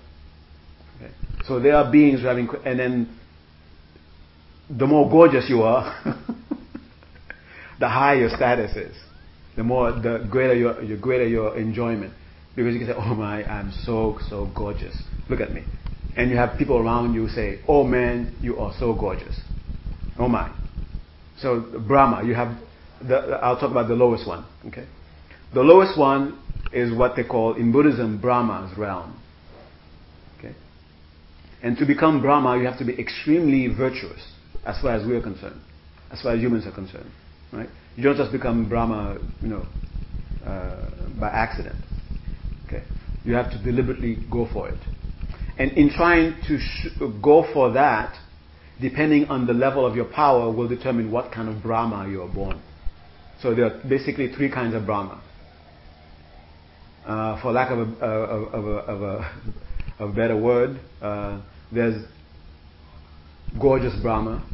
[0.97, 1.11] Okay?
[1.45, 3.19] So there are beings who have, inc- and then
[4.69, 6.03] the more gorgeous you are,
[7.79, 8.95] the higher your status is,
[9.55, 12.13] the more, the greater your, the greater your enjoyment.
[12.59, 14.93] Because you can say, oh my, I'm so, so gorgeous.
[15.29, 15.63] Look at me.
[16.17, 19.39] And you have people around you say, oh man, you are so gorgeous.
[20.19, 20.53] Oh my.
[21.37, 22.57] So Brahma, you have,
[23.01, 24.85] the, I'll talk about the lowest one, okay?
[25.53, 26.37] The lowest one
[26.73, 29.17] is what they call, in Buddhism, Brahma's realm.
[30.37, 30.53] Okay?
[31.63, 34.33] And to become Brahma, you have to be extremely virtuous,
[34.65, 35.61] as far as we are concerned,
[36.11, 37.09] as far as humans are concerned.
[37.53, 37.69] Right?
[37.95, 39.65] You don't just become Brahma, you know,
[40.45, 41.77] uh, by accident.
[42.69, 42.83] Okay?
[43.25, 44.77] You have to deliberately go for it.
[45.57, 46.87] And in trying to sh-
[47.21, 48.15] go for that,
[48.79, 52.33] depending on the level of your power, will determine what kind of Brahma you are
[52.33, 52.61] born.
[53.41, 55.21] So there are basically three kinds of Brahma.
[57.05, 59.43] Uh, for lack of a, of, of, a, of, a,
[59.99, 61.41] of a better word, uh,
[61.71, 62.05] there's
[63.59, 64.45] gorgeous Brahma.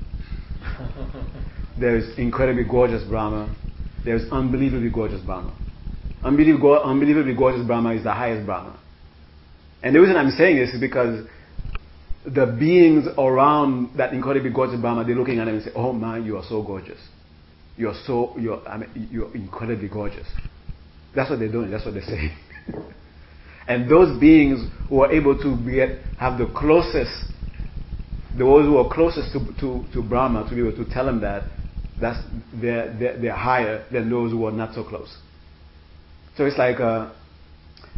[1.78, 3.54] There's incredibly gorgeous Brahma.
[4.06, 5.54] There's unbelievably gorgeous Brahma.
[6.26, 8.80] Unbelievably, gorgeous Brahma is the highest Brahma.
[9.84, 11.28] And the reason I'm saying this is because
[12.26, 16.26] the beings around that incredibly gorgeous Brahma, they're looking at him and say, "Oh man,
[16.26, 16.98] you are so gorgeous.
[17.78, 20.28] You're so you're I mean, you're incredibly gorgeous."
[21.14, 21.70] That's what they're doing.
[21.70, 22.36] That's what they're saying.
[23.68, 25.78] and those beings who are able to be,
[26.18, 27.32] have the closest,
[28.38, 31.44] those who are closest to, to, to Brahma, to be able to tell him that,
[32.02, 32.20] that's
[32.54, 35.16] they're, they're, they're higher than those who are not so close.
[36.38, 37.12] So it's like uh,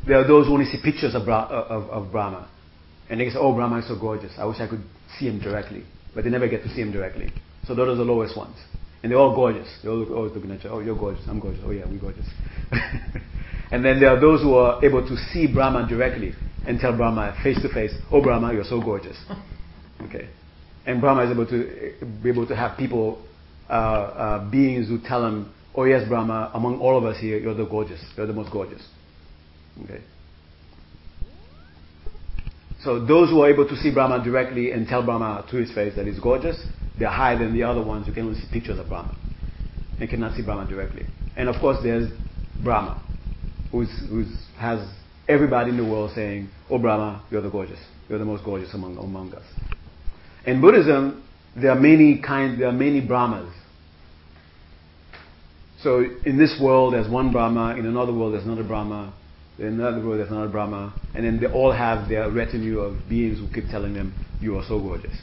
[0.08, 2.50] there are those who only see pictures of, Bra- of, of Brahma.
[3.10, 4.32] And they say, oh, Brahma is so gorgeous.
[4.38, 4.84] I wish I could
[5.18, 5.84] see him directly.
[6.14, 7.32] But they never get to see him directly.
[7.66, 8.56] So those are the lowest ones.
[9.04, 9.68] And they're all gorgeous.
[9.82, 10.70] They're all always looking at you.
[10.70, 11.24] Oh, you're gorgeous.
[11.28, 11.62] I'm gorgeous.
[11.66, 12.28] Oh, yeah, we're gorgeous.
[13.72, 16.34] and then there are those who are able to see Brahma directly
[16.66, 19.18] and tell Brahma face to face, oh, Brahma, you're so gorgeous.
[20.00, 20.30] Okay.
[20.86, 23.26] And Brahma is able to be able to have people,
[23.68, 27.54] uh, uh, beings who tell him, oh, yes, Brahma, among all of us here, you're
[27.54, 28.04] the gorgeous.
[28.18, 28.82] You're the most gorgeous.
[29.84, 30.02] Okay.
[32.84, 35.94] So those who are able to see Brahma directly and tell Brahma to his face
[35.96, 36.62] that he's gorgeous,
[37.00, 39.16] they're higher than the other ones who can only see pictures of Brahma.
[40.00, 41.06] They cannot see Brahma directly.
[41.36, 42.10] And of course there's
[42.64, 43.04] Brahma,
[43.72, 43.90] who's
[44.58, 44.88] has
[45.28, 47.80] everybody in the world saying, Oh Brahma, you're the gorgeous.
[48.10, 49.44] You're the most gorgeous among, among us.
[50.46, 51.24] In Buddhism,
[51.56, 53.54] there are many kinds, there are many Brahmas.
[55.82, 59.14] So in this world there's one Brahma, in another world there's another Brahma,
[59.60, 63.40] in another world there's another Brahma, and then they all have their retinue of beings
[63.40, 65.16] who keep telling them, You are so gorgeous.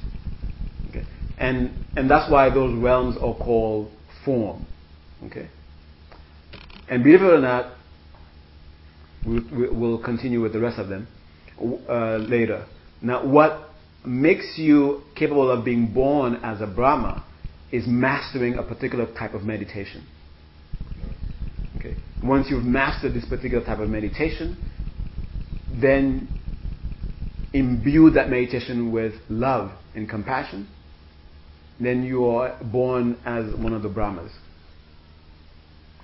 [0.90, 1.05] Okay?
[1.38, 3.90] And and that's why those realms are called
[4.24, 4.66] form.
[5.26, 5.48] Okay?
[6.88, 7.74] And believe it or not,
[9.26, 9.42] we'll,
[9.72, 11.09] we'll continue with the rest of them
[11.88, 12.66] uh, later.
[13.00, 13.70] Now, what
[14.05, 17.24] makes you capable of being born as a Brahma
[17.72, 20.07] is mastering a particular type of meditation.
[22.25, 24.57] Once you've mastered this particular type of meditation,
[25.81, 26.27] then
[27.53, 30.66] imbue that meditation with love and compassion,
[31.79, 34.33] then you are born as one of the Brahmas.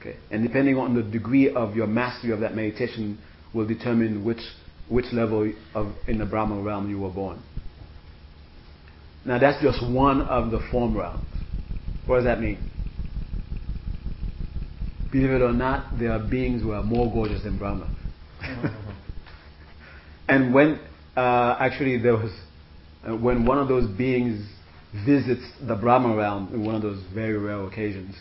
[0.01, 0.17] Okay.
[0.31, 3.19] And depending on the degree of your mastery of that meditation
[3.53, 4.41] will determine which
[4.89, 7.41] which level of in the Brahma realm you were born.
[9.25, 11.27] Now that's just one of the form realms.
[12.07, 12.59] What does that mean?
[15.13, 17.91] Believe it or not, there are beings who are more gorgeous than Brahma.
[20.29, 20.81] and when
[21.17, 22.33] uh, actually there was
[23.07, 24.47] uh, when one of those beings
[25.05, 28.15] visits the Brahma realm in one of those very rare occasions,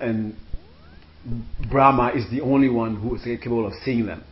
[0.00, 0.34] and
[1.70, 4.24] Brahma is the only one who is capable of seeing them.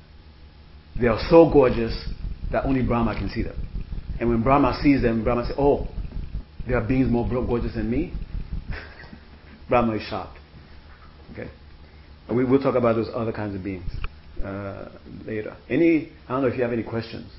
[0.99, 1.95] They are so gorgeous
[2.53, 3.57] that only Brahma can see them.
[4.19, 5.89] And when Brahma sees them, Brahma says, Oh,
[6.67, 8.15] there are beings more gorgeous than me.
[9.69, 10.39] Brahma is shocked.
[11.33, 11.49] Okay?
[12.31, 13.91] We, will talk about those other kinds of beings
[14.45, 14.89] uh,
[15.25, 15.57] later.
[15.69, 17.31] Any, I don't know if you have any questions.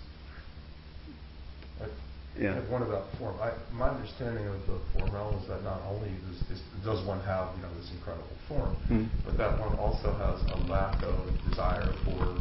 [2.40, 2.60] Yeah.
[2.70, 3.36] One about form.
[3.42, 7.20] I, my understanding of the form realm is that not only does, is, does one
[7.26, 9.10] have you know this incredible form, mm.
[9.26, 11.18] but that one also has a lack of
[11.50, 12.38] desire for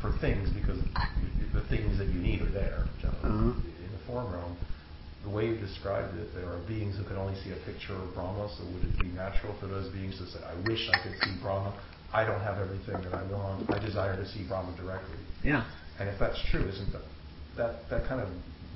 [0.00, 0.80] for things because
[1.54, 2.86] the things that you need are there.
[3.04, 3.28] Uh-huh.
[3.28, 4.56] In the form realm,
[5.24, 8.14] the way you described it, there are beings who can only see a picture of
[8.14, 8.48] Brahma.
[8.56, 11.34] So would it be natural for those beings to say, "I wish I could see
[11.42, 11.74] Brahma.
[12.12, 13.68] I don't have everything that I want.
[13.70, 15.64] I desire to see Brahma directly." Yeah.
[15.98, 17.02] And if that's true, isn't that
[17.56, 18.28] that that kind of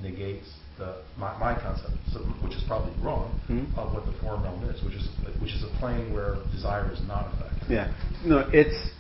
[0.03, 3.79] negates the, my, my concept, so, which is probably wrong, mm-hmm.
[3.79, 5.09] of what the form realm is, which is
[5.41, 7.71] which is a plane where desire is not affected.
[7.71, 7.93] Yeah,
[8.25, 8.91] no, it's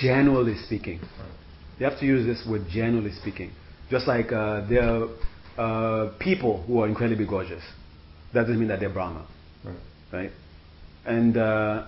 [0.00, 1.00] generally speaking.
[1.00, 1.30] Right.
[1.78, 3.52] You have to use this word generally speaking.
[3.90, 5.08] Just like uh, there are
[5.60, 7.62] uh, people who are incredibly gorgeous,
[8.32, 9.26] that doesn't mean that they're Brahma,
[9.62, 9.76] right?
[10.10, 10.30] right?
[11.04, 11.86] And uh,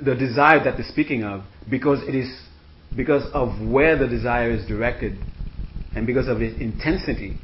[0.00, 2.28] the desire that they're speaking of, because it is
[2.96, 5.16] because of where the desire is directed
[5.94, 7.36] and because of its intensity,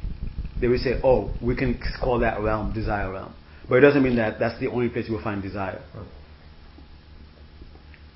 [0.59, 3.33] they will say, oh, we can call that realm desire realm.
[3.69, 5.81] But it doesn't mean that that's the only place you will find desire.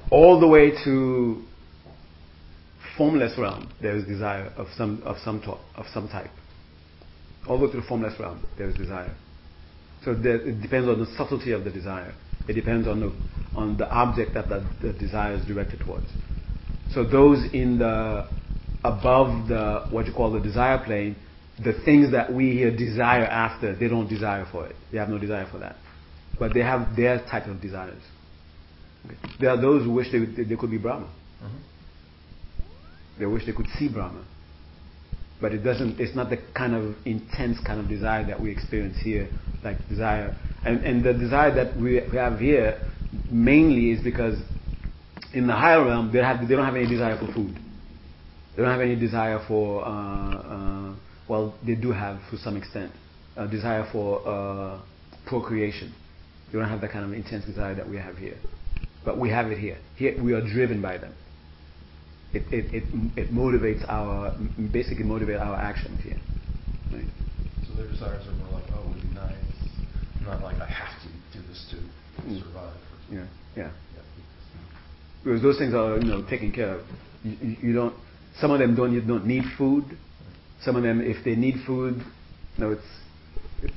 [0.10, 1.42] All the way to
[3.02, 6.30] formless realm, there is desire of some of some to- of some type.
[7.48, 9.16] All the to the formless realm, there is desire.
[10.06, 12.14] So there, it depends on the subtlety of the desire.
[12.48, 13.12] It depends on the
[13.56, 16.06] on the object that the, the desire is directed towards.
[16.94, 18.28] So those in the
[18.84, 21.16] above the what you call the desire plane,
[21.58, 24.76] the things that we here desire after, they don't desire for it.
[24.92, 25.76] They have no desire for that.
[26.38, 28.04] But they have their type of desires.
[29.08, 29.16] Okay.
[29.40, 31.10] There are those who wish they, they could be Brahma.
[33.22, 34.26] They wish they could see Brahma.
[35.40, 38.98] But it doesn't, it's not the kind of intense kind of desire that we experience
[38.98, 39.30] here,
[39.64, 40.36] like desire.
[40.66, 42.82] And, and the desire that we have here
[43.30, 44.40] mainly is because
[45.36, 47.56] in the higher realm, they, have, they don't have any desire for food.
[48.56, 50.96] They don't have any desire for, uh, uh,
[51.28, 52.92] well, they do have to some extent,
[53.38, 54.82] a desire for uh,
[55.28, 55.94] procreation.
[56.52, 58.38] They don't have that kind of intense desire that we have here.
[59.06, 59.78] But we have it here.
[59.96, 61.14] Here we are driven by them.
[62.34, 62.84] It, it, it,
[63.18, 64.34] it motivates our,
[64.72, 66.20] basically motivate our actions here.
[66.94, 67.06] Right?
[67.68, 69.36] So their desires are more like, oh, it would be nice.
[70.24, 72.42] Not like, I have to do this to mm.
[72.42, 72.74] survive.
[73.12, 73.26] Yeah,
[73.58, 73.64] yeah.
[73.64, 73.72] yeah.
[75.24, 76.86] Because those things are, you know, taken care of.
[77.24, 77.96] You, you don't,
[78.40, 79.84] some of them don't, don't need food.
[80.64, 82.02] Some of them, if they need food,
[82.58, 82.82] no, it's,
[83.64, 83.74] it's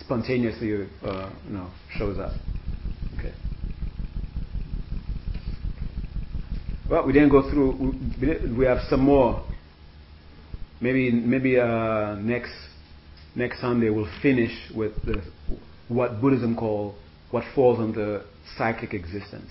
[0.00, 2.32] spontaneously, uh, you know, shows up.
[3.18, 3.34] Okay.
[6.88, 7.94] Well, we didn't go through.
[8.56, 9.44] We have some more.
[10.80, 12.52] Maybe, maybe uh, next
[13.34, 15.20] next Sunday we'll finish with the,
[15.88, 16.94] what Buddhism call
[17.32, 18.22] what falls under
[18.56, 19.50] cyclic existence.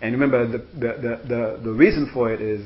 [0.00, 2.64] And remember, the, the, the, the, the reason for it is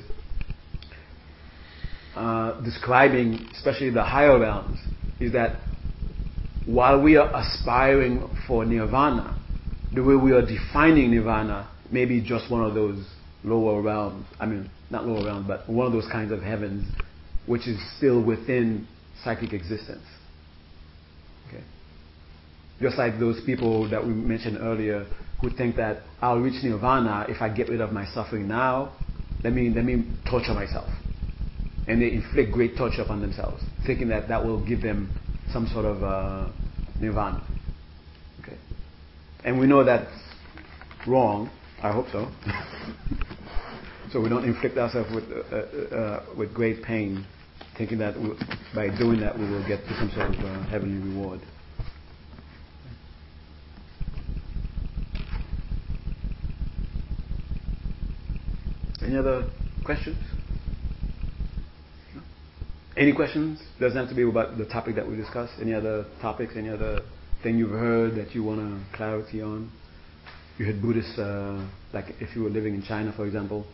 [2.14, 4.78] uh, describing, especially the higher realms,
[5.18, 5.60] is that
[6.66, 9.40] while we are aspiring for nirvana,
[9.94, 13.02] the way we are defining nirvana may be just one of those
[13.44, 14.26] lower realms.
[14.40, 16.86] I mean, not lower realms, but one of those kinds of heavens,
[17.46, 18.86] which is still within
[19.24, 20.04] cyclic existence.
[21.48, 21.62] Okay.
[22.80, 25.06] Just like those people that we mentioned earlier
[25.40, 28.92] who think that I'll reach nirvana if I get rid of my suffering now.
[29.44, 30.88] Let me let me torture myself,
[31.86, 35.10] and they inflict great torture upon themselves, thinking that that will give them
[35.52, 36.50] some sort of uh,
[37.00, 37.46] nirvana.
[38.42, 38.58] Okay,
[39.44, 40.10] and we know that's
[41.06, 41.50] wrong.
[41.80, 42.28] I hope so.
[44.12, 47.26] So we don't inflict ourselves with, uh, uh, uh with great pain,
[47.76, 48.14] thinking that
[48.74, 51.40] by doing that we will get some sort of uh, heavenly reward.
[59.02, 59.50] Any other
[59.84, 60.16] questions?
[62.96, 63.60] Any questions?
[63.78, 65.52] Doesn't have to be about the topic that we discussed.
[65.60, 66.54] Any other topics?
[66.56, 67.02] Any other
[67.42, 69.70] thing you've heard that you want clarity on?
[70.58, 73.64] You heard Buddhists, uh, like if you were living in China, for example,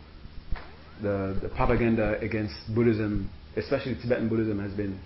[1.03, 4.99] the, the propaganda against Buddhism, especially Tibetan Buddhism, has been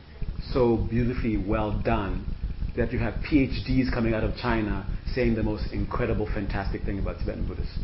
[0.53, 2.27] so beautifully well done
[2.77, 7.19] that you have PhDs coming out of China saying the most incredible, fantastic thing about
[7.19, 7.77] Tibetan Buddhists.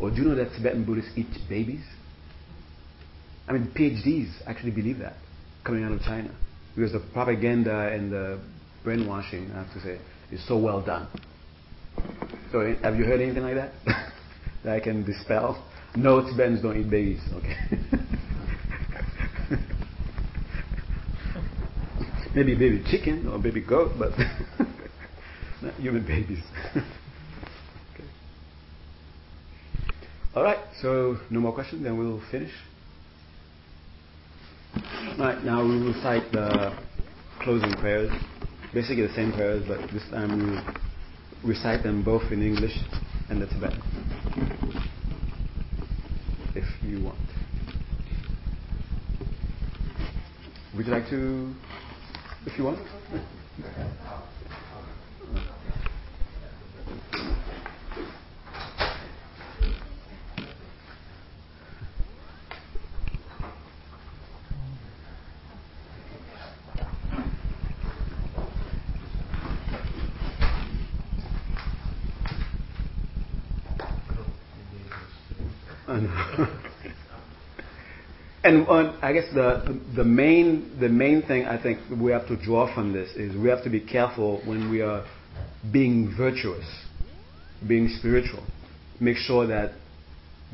[0.00, 1.84] Or do you know that Tibetan Buddhists eat babies?
[3.48, 5.14] I mean, PhDs actually believe that
[5.64, 6.30] coming out of China
[6.74, 8.40] because the propaganda and the
[8.84, 9.98] brainwashing, I have to say,
[10.30, 11.08] is so well done.
[12.52, 13.72] So, have you heard anything like that
[14.64, 15.64] that I can dispel?
[15.96, 17.20] No, Tibetans don't eat babies.
[17.34, 17.56] Okay.
[22.34, 24.10] Maybe baby chicken or baby goat, but
[25.62, 26.42] not human babies.
[26.76, 26.84] okay.
[30.36, 30.58] All right.
[30.80, 31.82] So, no more questions.
[31.82, 32.52] Then we'll finish.
[35.18, 36.78] Right, now we will recite the
[37.40, 38.10] closing prayers.
[38.72, 40.38] Basically the same prayers, but this time
[41.42, 42.78] we recite them both in English
[43.28, 44.88] and the Tibetan.
[46.60, 47.16] If you want.
[50.74, 51.54] Would you like to,
[52.44, 52.78] if you want?
[78.50, 82.36] And uh, I guess the the main the main thing I think we have to
[82.36, 85.06] draw from this is we have to be careful when we are
[85.72, 86.66] being virtuous,
[87.66, 88.44] being spiritual.
[88.98, 89.72] Make sure that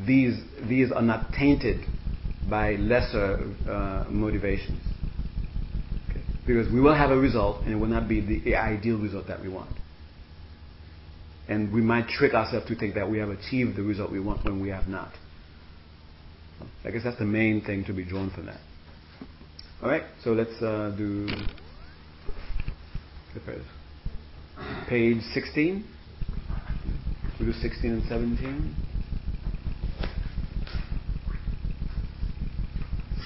[0.06, 0.38] these
[0.68, 1.80] these are not tainted
[2.50, 3.38] by lesser
[3.68, 4.82] uh, motivations.
[6.10, 6.20] Okay.
[6.46, 9.40] Because we will have a result and it will not be the ideal result that
[9.40, 9.74] we want.
[11.48, 14.44] And we might trick ourselves to think that we have achieved the result we want
[14.44, 15.12] when we have not.
[16.84, 18.60] I guess that's the main thing to be drawn from that.
[19.82, 21.28] All right, so let's uh, do
[24.88, 25.84] page 16.
[27.38, 28.74] We do 16 and 17.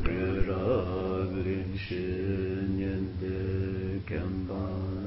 [0.00, 5.01] Riraglin Shin Yende Kambandi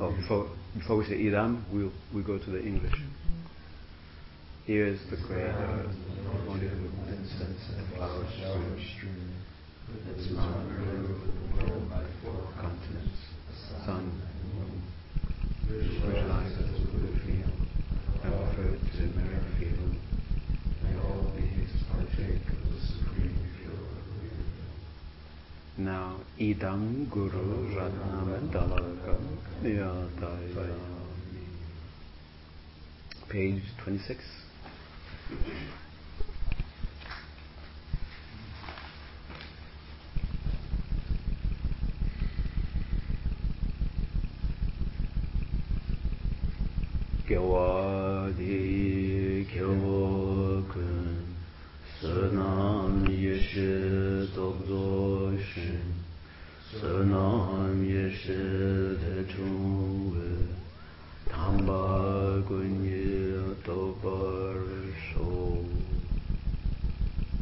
[0.00, 3.00] Oh, before, before we say Idam, we'll, we go to the English.
[4.66, 5.94] Here is the great earth,
[6.48, 9.30] wonderful incense and flower strewn,
[10.16, 11.20] its mountain
[11.56, 13.18] grown by four continents,
[13.86, 14.22] sun
[16.90, 17.52] Buddha field,
[18.24, 19.94] and offer it to Merrifield.
[20.82, 23.86] May all beings partake of the supreme pure
[25.80, 29.24] now idam guru ratnam dalakam
[29.64, 30.76] yadayami.
[33.30, 34.20] Page 26.
[47.24, 48.60] Gyawadi
[49.48, 51.24] Gyawakun
[52.02, 52.79] Sanam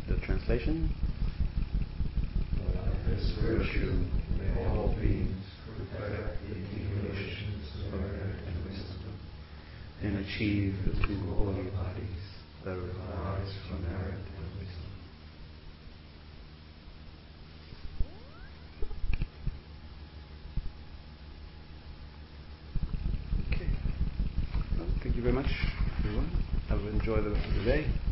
[0.09, 0.89] the translation?
[3.41, 4.05] Virtue
[4.39, 6.55] may all beings the
[7.85, 8.01] of
[8.47, 9.15] and wisdom
[10.03, 12.25] and achieve the two holy bodies
[12.65, 14.89] that arise from merit and wisdom.
[27.09, 27.29] Okay.
[27.57, 28.08] Well, thank